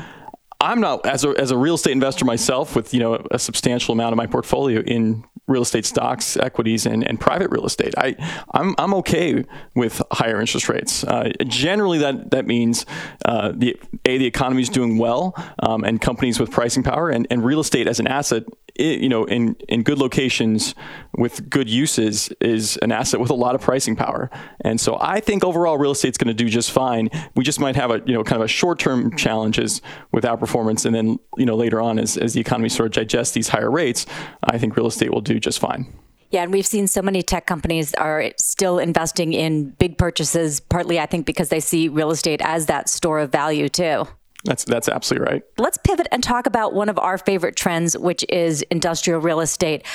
I'm 0.64 0.80
not 0.80 1.06
as 1.06 1.26
a, 1.26 1.30
as 1.38 1.52
a 1.52 1.58
real 1.58 1.76
estate 1.76 1.92
investor 1.92 2.26
myself 2.26 2.76
with 2.76 2.94
you 2.94 3.00
know 3.00 3.26
a 3.32 3.38
substantial 3.38 3.92
amount 3.92 4.14
of 4.14 4.18
my 4.18 4.28
portfolio 4.28 4.82
in 4.82 5.26
real 5.46 5.62
estate 5.62 5.86
stocks, 5.86 6.38
equities, 6.38 6.86
and, 6.86 7.06
and 7.06 7.20
private 7.20 7.52
real 7.52 7.66
estate. 7.66 7.94
I 7.98 8.16
I'm, 8.52 8.74
I'm 8.78 8.94
okay 8.96 9.44
with 9.76 10.02
higher 10.12 10.40
interest 10.40 10.70
rates. 10.70 11.04
Uh, 11.04 11.32
generally, 11.48 11.98
that 12.00 12.32
that 12.32 12.46
means 12.46 12.86
uh, 13.26 13.52
the 13.54 13.78
a 14.06 14.18
the 14.18 14.26
economy 14.26 14.62
is 14.62 14.70
doing 14.70 14.98
well, 14.98 15.36
um, 15.60 15.84
and 15.84 16.00
companies 16.00 16.40
with 16.40 16.50
pricing 16.50 16.82
power, 16.82 17.10
and, 17.10 17.28
and 17.30 17.44
real 17.44 17.60
estate 17.60 17.88
as 17.88 18.00
an 18.00 18.08
asset 18.08 18.44
it, 18.76 19.02
you 19.02 19.10
know, 19.10 19.26
in, 19.26 19.56
in 19.70 19.84
good 19.84 20.00
locations 20.00 20.74
with 21.16 21.50
good 21.50 21.70
uses 21.70 22.30
is 22.42 22.78
an 22.78 22.92
asset 22.92 23.20
with 23.20 23.30
a 23.30 23.36
lot 23.36 23.56
of 23.56 23.62
pricing 23.62 23.96
power. 23.96 24.30
And 24.62 24.80
so 24.80 24.98
I 25.00 25.20
think 25.20 25.44
overall 25.44 25.78
real 25.78 25.92
estate's 25.92 26.18
going 26.18 26.36
to 26.36 26.44
do 26.44 26.50
just 26.50 26.72
fine. 26.72 27.10
We 27.36 27.44
just 27.44 27.60
might 27.60 27.76
have 27.76 27.92
a, 27.92 28.02
you 28.06 28.14
know, 28.14 28.24
kind 28.24 28.42
of 28.42 28.46
a 28.46 28.48
short-term 28.48 29.16
challenges 29.16 29.82
with 30.12 30.26
outperformance. 30.54 30.86
And 30.86 30.96
then, 30.96 31.20
you 31.38 31.46
know, 31.46 31.56
later 31.56 31.82
on 31.82 32.00
as, 32.00 32.18
as 32.18 32.34
the 32.34 32.42
economy 32.42 32.70
sort 32.70 32.88
of 32.88 32.94
digests 32.94 33.34
these 33.34 33.50
higher 33.50 33.72
rates, 33.72 34.06
I 34.44 34.58
think 34.58 34.76
real 34.76 34.88
estate 34.88 35.12
will 35.12 35.22
do 35.22 35.40
just 35.40 35.60
fine. 35.60 35.92
Yeah, 36.32 36.44
and 36.44 36.52
we've 36.52 36.66
seen 36.66 36.88
so 36.88 37.04
many 37.04 37.22
tech 37.22 37.46
companies 37.46 37.94
are 37.94 38.32
still 38.40 38.80
investing 38.80 39.34
in 39.34 39.70
big 39.72 40.00
purchases, 40.00 40.60
partly 40.60 41.00
I 41.00 41.06
think 41.06 41.28
because 41.28 41.50
they 41.50 41.60
see 41.60 41.90
real 41.90 42.10
estate 42.10 42.42
as 42.44 42.66
that 42.66 42.90
store 42.90 43.20
of 43.20 43.32
value 43.32 43.70
too. 43.70 44.06
That's 44.46 44.66
that's 44.66 44.90
absolutely 44.90 45.32
right. 45.32 45.44
Let's 45.58 45.78
pivot 45.78 46.08
and 46.12 46.22
talk 46.22 46.48
about 46.48 46.74
one 46.74 46.90
of 46.90 47.00
our 47.00 47.18
favorite 47.18 47.56
trends, 47.56 47.98
which 47.98 48.26
is 48.28 48.62
industrial 48.64 49.22
real 49.22 49.40
estate. 49.40 49.86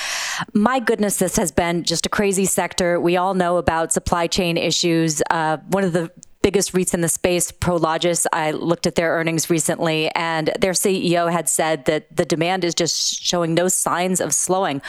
My 0.53 0.79
goodness, 0.79 1.17
this 1.17 1.35
has 1.35 1.51
been 1.51 1.83
just 1.83 2.07
a 2.07 2.09
crazy 2.09 2.45
sector. 2.45 2.99
We 2.99 3.15
all 3.15 3.35
know 3.35 3.57
about 3.57 3.93
supply 3.93 4.25
chain 4.25 4.57
issues. 4.57 5.21
Uh, 5.29 5.57
one 5.67 5.83
of 5.83 5.93
the 5.93 6.09
biggest 6.41 6.73
REITs 6.73 6.93
in 6.93 7.01
the 7.01 7.09
space, 7.09 7.51
Prologis. 7.51 8.25
I 8.31 8.51
looked 8.51 8.87
at 8.87 8.95
their 8.95 9.11
earnings 9.11 9.49
recently, 9.49 10.09
and 10.15 10.51
their 10.59 10.73
CEO 10.73 11.31
had 11.31 11.49
said 11.49 11.85
that 11.85 12.15
the 12.15 12.25
demand 12.25 12.63
is 12.63 12.73
just 12.73 13.21
showing 13.21 13.53
no 13.53 13.67
signs 13.67 14.21
of 14.21 14.33
slowing. 14.33 14.81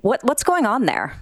What 0.00 0.22
what's 0.24 0.42
going 0.42 0.66
on 0.66 0.86
there? 0.86 1.16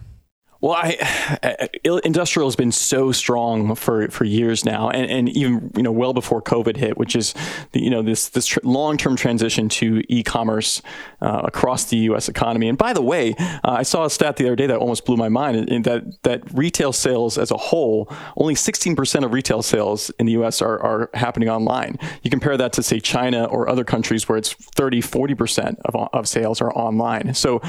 Well, 0.61 0.73
I, 0.73 1.69
industrial 2.05 2.49
has 2.49 2.57
been 2.57 2.73
so 2.73 3.13
strong 3.13 3.75
for, 3.75 4.09
for 4.09 4.25
years 4.25 4.65
now, 4.65 4.89
and, 4.91 5.11
and 5.11 5.29
even 5.31 5.71
you 5.77 5.83
know 5.83 5.93
well 5.93 6.13
before 6.13 6.41
COVID 6.43 6.77
hit, 6.77 6.97
which 6.97 7.15
is 7.15 7.35
the, 7.73 7.83
you 7.83 7.91
know 7.91 8.03
this 8.03 8.29
this 8.31 8.47
tr- 8.47 8.61
long 8.63 8.97
term 8.97 9.17
transition 9.17 9.69
to 9.69 10.03
e-commerce 10.09 10.83
uh, 11.21 11.43
across 11.45 11.85
the 11.85 11.97
U.S. 11.99 12.29
economy. 12.29 12.69
And 12.69 12.79
by 12.79 12.93
the 12.93 13.03
way, 13.03 13.35
uh, 13.39 13.59
I 13.65 13.83
saw 13.83 14.05
a 14.05 14.11
stat 14.11 14.37
the 14.37 14.47
other 14.47 14.57
day 14.57 14.67
that 14.67 14.79
almost 14.79 15.05
blew 15.05 15.17
my 15.17 15.29
mind. 15.29 15.69
In 15.69 15.83
that 15.83 16.23
that 16.23 16.43
retail 16.53 16.93
sales 16.93 17.39
as 17.39 17.51
a 17.51 17.57
whole, 17.57 18.11
only 18.37 18.55
16% 18.55 19.25
of 19.25 19.33
retail 19.33 19.63
sales 19.63 20.11
in 20.19 20.27
the 20.27 20.33
U.S. 20.33 20.63
are, 20.63 20.81
are 20.83 21.11
happening 21.15 21.49
online. 21.49 21.99
You 22.23 22.31
compare 22.31 22.57
that 22.57 22.73
to 22.75 22.83
say 22.83 23.01
China 23.01 23.45
or 23.45 23.69
other 23.69 23.85
countries 23.85 24.29
where 24.29 24.39
it's 24.39 24.53
30, 24.53 25.03
40% 25.03 25.77
of, 25.85 26.09
of 26.13 26.29
sales 26.29 26.61
are 26.61 26.73
online. 26.73 27.35
So 27.35 27.61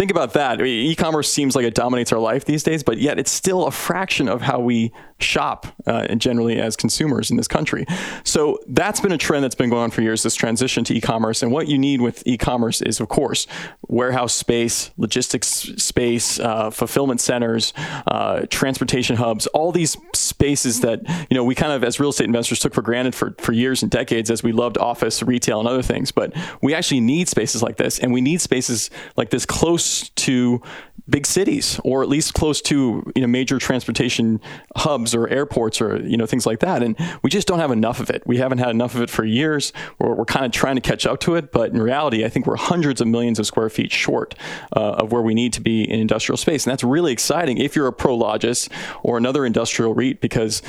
think 0.00 0.10
about 0.10 0.32
that. 0.32 0.58
I 0.58 0.62
mean, 0.62 0.86
e-commerce 0.86 1.30
seems 1.30 1.54
like 1.54 1.66
it 1.66 1.74
dominates 1.74 2.10
our 2.10 2.18
life 2.18 2.46
these 2.46 2.62
days, 2.62 2.82
but 2.82 2.96
yet 2.96 3.18
it's 3.18 3.30
still 3.30 3.66
a 3.66 3.70
fraction 3.70 4.30
of 4.30 4.40
how 4.40 4.58
we 4.58 4.92
shop 5.18 5.66
uh, 5.86 6.14
generally 6.14 6.58
as 6.58 6.74
consumers 6.74 7.30
in 7.30 7.36
this 7.36 7.46
country. 7.46 7.84
So 8.24 8.58
that's 8.66 8.98
been 9.00 9.12
a 9.12 9.18
trend 9.18 9.44
that's 9.44 9.54
been 9.54 9.68
going 9.68 9.82
on 9.82 9.90
for 9.90 10.00
years. 10.00 10.22
This 10.22 10.34
transition 10.34 10.84
to 10.84 10.94
e-commerce, 10.94 11.42
and 11.42 11.52
what 11.52 11.68
you 11.68 11.76
need 11.76 12.00
with 12.00 12.22
e-commerce 12.26 12.80
is, 12.80 12.98
of 12.98 13.08
course, 13.08 13.46
warehouse 13.88 14.32
space, 14.32 14.90
logistics 14.96 15.48
space, 15.48 16.40
uh, 16.40 16.70
fulfillment 16.70 17.20
centers, 17.20 17.74
uh, 18.06 18.46
transportation 18.48 19.16
hubs, 19.16 19.46
all 19.48 19.70
these 19.70 19.98
spaces 20.14 20.80
that 20.80 21.00
you 21.28 21.34
know 21.34 21.44
we 21.44 21.54
kind 21.54 21.72
of 21.72 21.84
as 21.84 22.00
real 22.00 22.08
estate 22.08 22.24
investors 22.24 22.58
took 22.58 22.72
for 22.72 22.80
granted 22.80 23.14
for 23.14 23.34
for 23.36 23.52
years 23.52 23.82
and 23.82 23.90
decades 23.90 24.30
as 24.30 24.42
we 24.42 24.52
loved 24.52 24.78
office, 24.78 25.22
retail, 25.22 25.60
and 25.60 25.68
other 25.68 25.82
things. 25.82 26.10
But 26.10 26.34
we 26.62 26.74
actually 26.74 27.00
need 27.00 27.28
spaces 27.28 27.62
like 27.62 27.76
this, 27.76 27.98
and 27.98 28.14
we 28.14 28.22
need 28.22 28.40
spaces 28.40 28.88
like 29.18 29.28
this 29.28 29.44
close 29.44 29.89
to 30.16 30.62
big 31.10 31.26
cities 31.26 31.80
or 31.84 32.02
at 32.02 32.08
least 32.08 32.34
close 32.34 32.60
to 32.62 33.02
you 33.14 33.22
know 33.22 33.26
major 33.26 33.58
transportation 33.58 34.40
hubs 34.76 35.14
or 35.14 35.28
airports 35.28 35.80
or 35.80 36.00
you 36.02 36.16
know 36.16 36.26
things 36.26 36.46
like 36.46 36.60
that 36.60 36.82
and 36.82 36.96
we 37.22 37.30
just 37.30 37.48
don't 37.48 37.58
have 37.58 37.72
enough 37.72 38.00
of 38.00 38.08
it 38.10 38.22
we 38.26 38.36
haven't 38.36 38.58
had 38.58 38.70
enough 38.70 38.94
of 38.94 39.02
it 39.02 39.10
for 39.10 39.24
years 39.24 39.72
we're, 39.98 40.14
we're 40.14 40.24
kind 40.24 40.46
of 40.46 40.52
trying 40.52 40.76
to 40.76 40.80
catch 40.80 41.06
up 41.06 41.18
to 41.18 41.34
it 41.34 41.50
but 41.52 41.70
in 41.72 41.82
reality 41.82 42.24
i 42.24 42.28
think 42.28 42.46
we're 42.46 42.56
hundreds 42.56 43.00
of 43.00 43.08
millions 43.08 43.38
of 43.38 43.46
square 43.46 43.68
feet 43.68 43.90
short 43.90 44.34
uh, 44.76 44.92
of 44.92 45.10
where 45.10 45.22
we 45.22 45.34
need 45.34 45.52
to 45.52 45.60
be 45.60 45.82
in 45.82 45.98
industrial 45.98 46.36
space 46.36 46.64
and 46.64 46.70
that's 46.70 46.84
really 46.84 47.12
exciting 47.12 47.58
if 47.58 47.74
you're 47.74 47.88
a 47.88 47.92
prologis 47.92 48.68
or 49.02 49.18
another 49.18 49.44
industrial 49.44 49.94
reit 49.94 50.20
because 50.20 50.62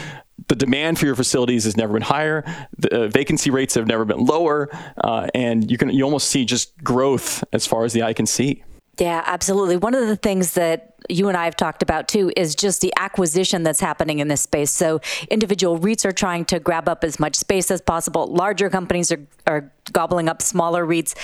the 0.47 0.55
demand 0.55 0.97
for 0.97 1.05
your 1.05 1.15
facilities 1.15 1.65
has 1.65 1.77
never 1.77 1.93
been 1.93 2.01
higher. 2.01 2.43
The 2.79 3.03
uh, 3.03 3.07
vacancy 3.09 3.51
rates 3.51 3.75
have 3.75 3.85
never 3.85 4.05
been 4.05 4.25
lower, 4.25 4.69
uh, 4.97 5.27
and 5.35 5.69
you 5.69 5.77
can 5.77 5.89
you 5.89 6.03
almost 6.03 6.29
see 6.29 6.45
just 6.45 6.75
growth 6.83 7.43
as 7.53 7.67
far 7.67 7.85
as 7.85 7.93
the 7.93 8.01
eye 8.01 8.13
can 8.13 8.25
see. 8.25 8.63
Yeah, 8.99 9.23
absolutely. 9.25 9.77
One 9.77 9.95
of 9.95 10.07
the 10.07 10.15
things 10.15 10.53
that 10.53 10.95
you 11.09 11.27
and 11.27 11.37
I 11.37 11.45
have 11.45 11.55
talked 11.55 11.81
about 11.81 12.07
too 12.07 12.31
is 12.35 12.55
just 12.55 12.81
the 12.81 12.93
acquisition 12.97 13.63
that's 13.63 13.79
happening 13.79 14.19
in 14.19 14.27
this 14.27 14.41
space. 14.41 14.71
So 14.71 15.01
individual 15.29 15.79
REITs 15.79 16.05
are 16.05 16.11
trying 16.11 16.45
to 16.45 16.59
grab 16.59 16.87
up 16.87 17.03
as 17.03 17.19
much 17.19 17.35
space 17.35 17.71
as 17.71 17.81
possible. 17.81 18.27
Larger 18.27 18.69
companies 18.69 19.11
are, 19.11 19.25
are 19.47 19.71
gobbling 19.91 20.29
up 20.29 20.41
smaller 20.41 20.85
REITs. 20.85 21.15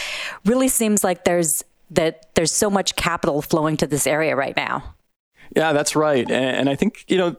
Really 0.46 0.68
seems 0.68 1.04
like 1.04 1.26
there's 1.26 1.64
that 1.92 2.28
there's 2.36 2.52
so 2.52 2.70
much 2.70 2.96
capital 2.96 3.42
flowing 3.42 3.78
to 3.78 3.88
this 3.88 4.08
area 4.08 4.36
right 4.36 4.56
now. 4.56 4.96
Yeah, 5.56 5.72
that's 5.72 5.96
right. 5.96 6.30
And 6.30 6.70
I 6.70 6.76
think, 6.76 7.06
you 7.08 7.18
know, 7.18 7.36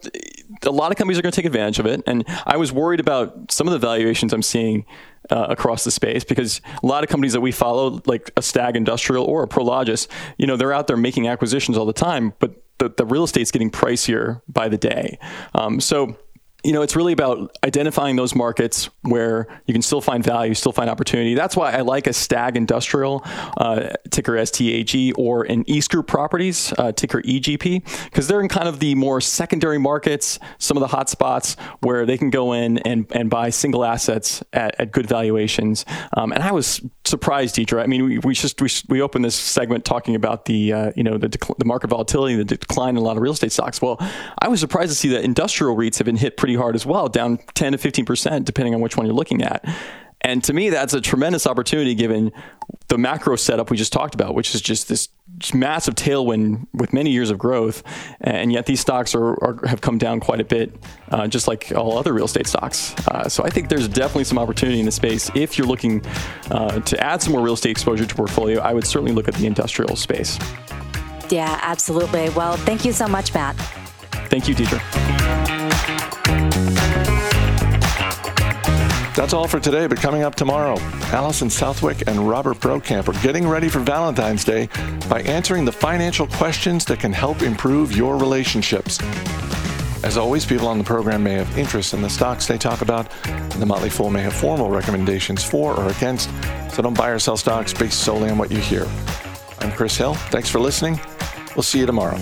a 0.62 0.70
lot 0.70 0.90
of 0.90 0.96
companies 0.96 1.18
are 1.18 1.22
going 1.22 1.32
to 1.32 1.36
take 1.36 1.44
advantage 1.44 1.78
of 1.78 1.84
it. 1.84 2.02
And 2.06 2.24
I 2.46 2.56
was 2.56 2.72
worried 2.72 3.00
about 3.00 3.52
some 3.52 3.68
of 3.68 3.72
the 3.72 3.78
valuations 3.78 4.32
I'm 4.32 4.42
seeing 4.42 4.86
uh, 5.30 5.46
across 5.48 5.84
the 5.84 5.90
space 5.90 6.24
because 6.24 6.60
a 6.82 6.86
lot 6.86 7.02
of 7.02 7.10
companies 7.10 7.32
that 7.32 7.40
we 7.40 7.52
follow, 7.52 8.00
like 8.06 8.30
a 8.36 8.42
Stag 8.42 8.76
Industrial 8.76 9.24
or 9.24 9.42
a 9.42 9.48
Prologis, 9.48 10.08
you 10.36 10.46
know, 10.46 10.56
they're 10.56 10.72
out 10.72 10.86
there 10.86 10.96
making 10.96 11.28
acquisitions 11.28 11.76
all 11.76 11.86
the 11.86 11.92
time, 11.92 12.32
but 12.38 12.62
the, 12.78 12.88
the 12.90 13.04
real 13.04 13.24
estate's 13.24 13.50
getting 13.50 13.70
pricier 13.70 14.40
by 14.48 14.68
the 14.68 14.78
day. 14.78 15.18
Um, 15.54 15.80
so 15.80 16.16
you 16.64 16.72
know, 16.72 16.82
it's 16.82 16.96
really 16.96 17.12
about 17.12 17.56
identifying 17.64 18.16
those 18.16 18.34
markets 18.34 18.90
where 19.02 19.46
you 19.66 19.72
can 19.72 19.82
still 19.82 20.00
find 20.00 20.24
value, 20.24 20.54
still 20.54 20.72
find 20.72 20.90
opportunity. 20.90 21.34
That's 21.34 21.56
why 21.56 21.72
I 21.72 21.82
like 21.82 22.08
a 22.08 22.12
Stag 22.12 22.56
Industrial, 22.56 23.22
uh, 23.56 23.90
ticker 24.10 24.44
STAG, 24.44 25.12
or 25.16 25.44
an 25.44 25.64
EastGroup 25.64 26.08
Properties, 26.08 26.72
uh, 26.76 26.90
ticker 26.90 27.22
EGP, 27.22 28.04
because 28.06 28.26
they're 28.26 28.40
in 28.40 28.48
kind 28.48 28.66
of 28.66 28.80
the 28.80 28.96
more 28.96 29.20
secondary 29.20 29.78
markets, 29.78 30.40
some 30.58 30.76
of 30.76 30.80
the 30.80 30.88
hot 30.88 31.08
spots 31.08 31.56
where 31.80 32.04
they 32.04 32.18
can 32.18 32.28
go 32.28 32.52
in 32.52 32.78
and, 32.78 33.06
and 33.12 33.30
buy 33.30 33.50
single 33.50 33.84
assets 33.84 34.42
at, 34.52 34.78
at 34.80 34.90
good 34.90 35.06
valuations. 35.06 35.84
Um, 36.16 36.32
and 36.32 36.42
I 36.42 36.50
was 36.50 36.82
surprised, 37.04 37.54
Deidre. 37.54 37.82
I 37.82 37.86
mean, 37.86 38.04
we, 38.04 38.18
we 38.18 38.34
just 38.34 38.60
we, 38.60 38.68
we 38.88 39.00
opened 39.00 39.24
this 39.24 39.36
segment 39.36 39.84
talking 39.84 40.16
about 40.16 40.46
the 40.46 40.72
uh, 40.72 40.92
you 40.96 41.04
know 41.04 41.18
the, 41.18 41.28
the 41.28 41.64
market 41.64 41.88
volatility, 41.88 42.34
the 42.34 42.44
decline 42.44 42.90
in 42.90 42.96
a 42.96 43.00
lot 43.00 43.16
of 43.16 43.22
real 43.22 43.32
estate 43.32 43.52
stocks. 43.52 43.80
Well, 43.80 43.96
I 44.40 44.48
was 44.48 44.58
surprised 44.58 44.90
to 44.90 44.96
see 44.96 45.08
that 45.10 45.22
industrial 45.22 45.76
REITs 45.76 45.98
have 45.98 46.04
been 46.04 46.16
hit 46.16 46.36
pretty 46.36 46.47
hard 46.54 46.74
as 46.74 46.86
well, 46.86 47.08
down 47.08 47.38
10 47.54 47.72
to 47.72 47.78
15 47.78 48.04
percent, 48.04 48.44
depending 48.44 48.74
on 48.74 48.80
which 48.80 48.96
one 48.96 49.06
you're 49.06 49.14
looking 49.14 49.42
at. 49.42 49.64
And 50.20 50.42
to 50.44 50.52
me, 50.52 50.70
that's 50.70 50.94
a 50.94 51.00
tremendous 51.00 51.46
opportunity 51.46 51.94
given 51.94 52.32
the 52.88 52.98
macro 52.98 53.36
setup 53.36 53.70
we 53.70 53.76
just 53.76 53.92
talked 53.92 54.14
about, 54.14 54.34
which 54.34 54.54
is 54.54 54.60
just 54.60 54.88
this 54.88 55.08
massive 55.54 55.94
tailwind 55.94 56.66
with 56.72 56.92
many 56.92 57.10
years 57.10 57.30
of 57.30 57.38
growth. 57.38 57.82
And 58.20 58.52
yet 58.52 58.66
these 58.66 58.80
stocks 58.80 59.14
are, 59.14 59.32
are 59.44 59.66
have 59.66 59.80
come 59.80 59.96
down 59.96 60.18
quite 60.18 60.40
a 60.40 60.44
bit, 60.44 60.74
uh, 61.10 61.28
just 61.28 61.46
like 61.46 61.72
all 61.72 61.96
other 61.98 62.12
real 62.12 62.24
estate 62.24 62.48
stocks. 62.48 62.94
Uh, 63.06 63.28
so 63.28 63.44
I 63.44 63.50
think 63.50 63.68
there's 63.68 63.86
definitely 63.86 64.24
some 64.24 64.38
opportunity 64.38 64.80
in 64.80 64.86
the 64.86 64.92
space. 64.92 65.30
If 65.34 65.56
you're 65.56 65.68
looking 65.68 66.04
uh, 66.50 66.80
to 66.80 67.00
add 67.00 67.22
some 67.22 67.32
more 67.32 67.42
real 67.42 67.54
estate 67.54 67.70
exposure 67.70 68.04
to 68.04 68.14
portfolio, 68.14 68.60
I 68.60 68.74
would 68.74 68.86
certainly 68.86 69.12
look 69.12 69.28
at 69.28 69.34
the 69.34 69.46
industrial 69.46 69.94
space. 69.94 70.38
Yeah, 71.30 71.58
absolutely. 71.62 72.30
Well, 72.30 72.56
thank 72.56 72.84
you 72.84 72.92
so 72.92 73.06
much, 73.06 73.32
Matt. 73.34 73.54
Thank 74.30 74.48
you, 74.48 74.54
Deidre. 74.54 75.07
That's 79.18 79.32
all 79.32 79.48
for 79.48 79.58
today, 79.58 79.88
but 79.88 79.98
coming 79.98 80.22
up 80.22 80.36
tomorrow, 80.36 80.78
Allison 81.10 81.50
Southwick 81.50 82.06
and 82.06 82.28
Robert 82.28 82.58
Brokamp 82.58 83.08
are 83.08 83.20
getting 83.20 83.48
ready 83.48 83.68
for 83.68 83.80
Valentine's 83.80 84.44
Day 84.44 84.68
by 85.08 85.22
answering 85.22 85.64
the 85.64 85.72
financial 85.72 86.28
questions 86.28 86.84
that 86.84 87.00
can 87.00 87.12
help 87.12 87.42
improve 87.42 87.90
your 87.90 88.16
relationships. 88.16 89.00
As 90.04 90.16
always, 90.16 90.46
people 90.46 90.68
on 90.68 90.78
the 90.78 90.84
program 90.84 91.24
may 91.24 91.32
have 91.32 91.58
interest 91.58 91.94
in 91.94 92.00
the 92.00 92.08
stocks 92.08 92.46
they 92.46 92.58
talk 92.58 92.80
about, 92.80 93.12
and 93.26 93.60
the 93.60 93.66
Motley 93.66 93.90
Fool 93.90 94.08
may 94.08 94.22
have 94.22 94.34
formal 94.34 94.70
recommendations 94.70 95.42
for 95.42 95.74
or 95.74 95.88
against, 95.88 96.30
so 96.72 96.80
don't 96.80 96.96
buy 96.96 97.08
or 97.08 97.18
sell 97.18 97.36
stocks 97.36 97.72
based 97.72 97.98
solely 98.04 98.30
on 98.30 98.38
what 98.38 98.52
you 98.52 98.58
hear. 98.58 98.86
I'm 99.58 99.72
Chris 99.72 99.96
Hill. 99.96 100.14
Thanks 100.14 100.48
for 100.48 100.60
listening. 100.60 101.00
We'll 101.56 101.64
see 101.64 101.80
you 101.80 101.86
tomorrow. 101.86 102.18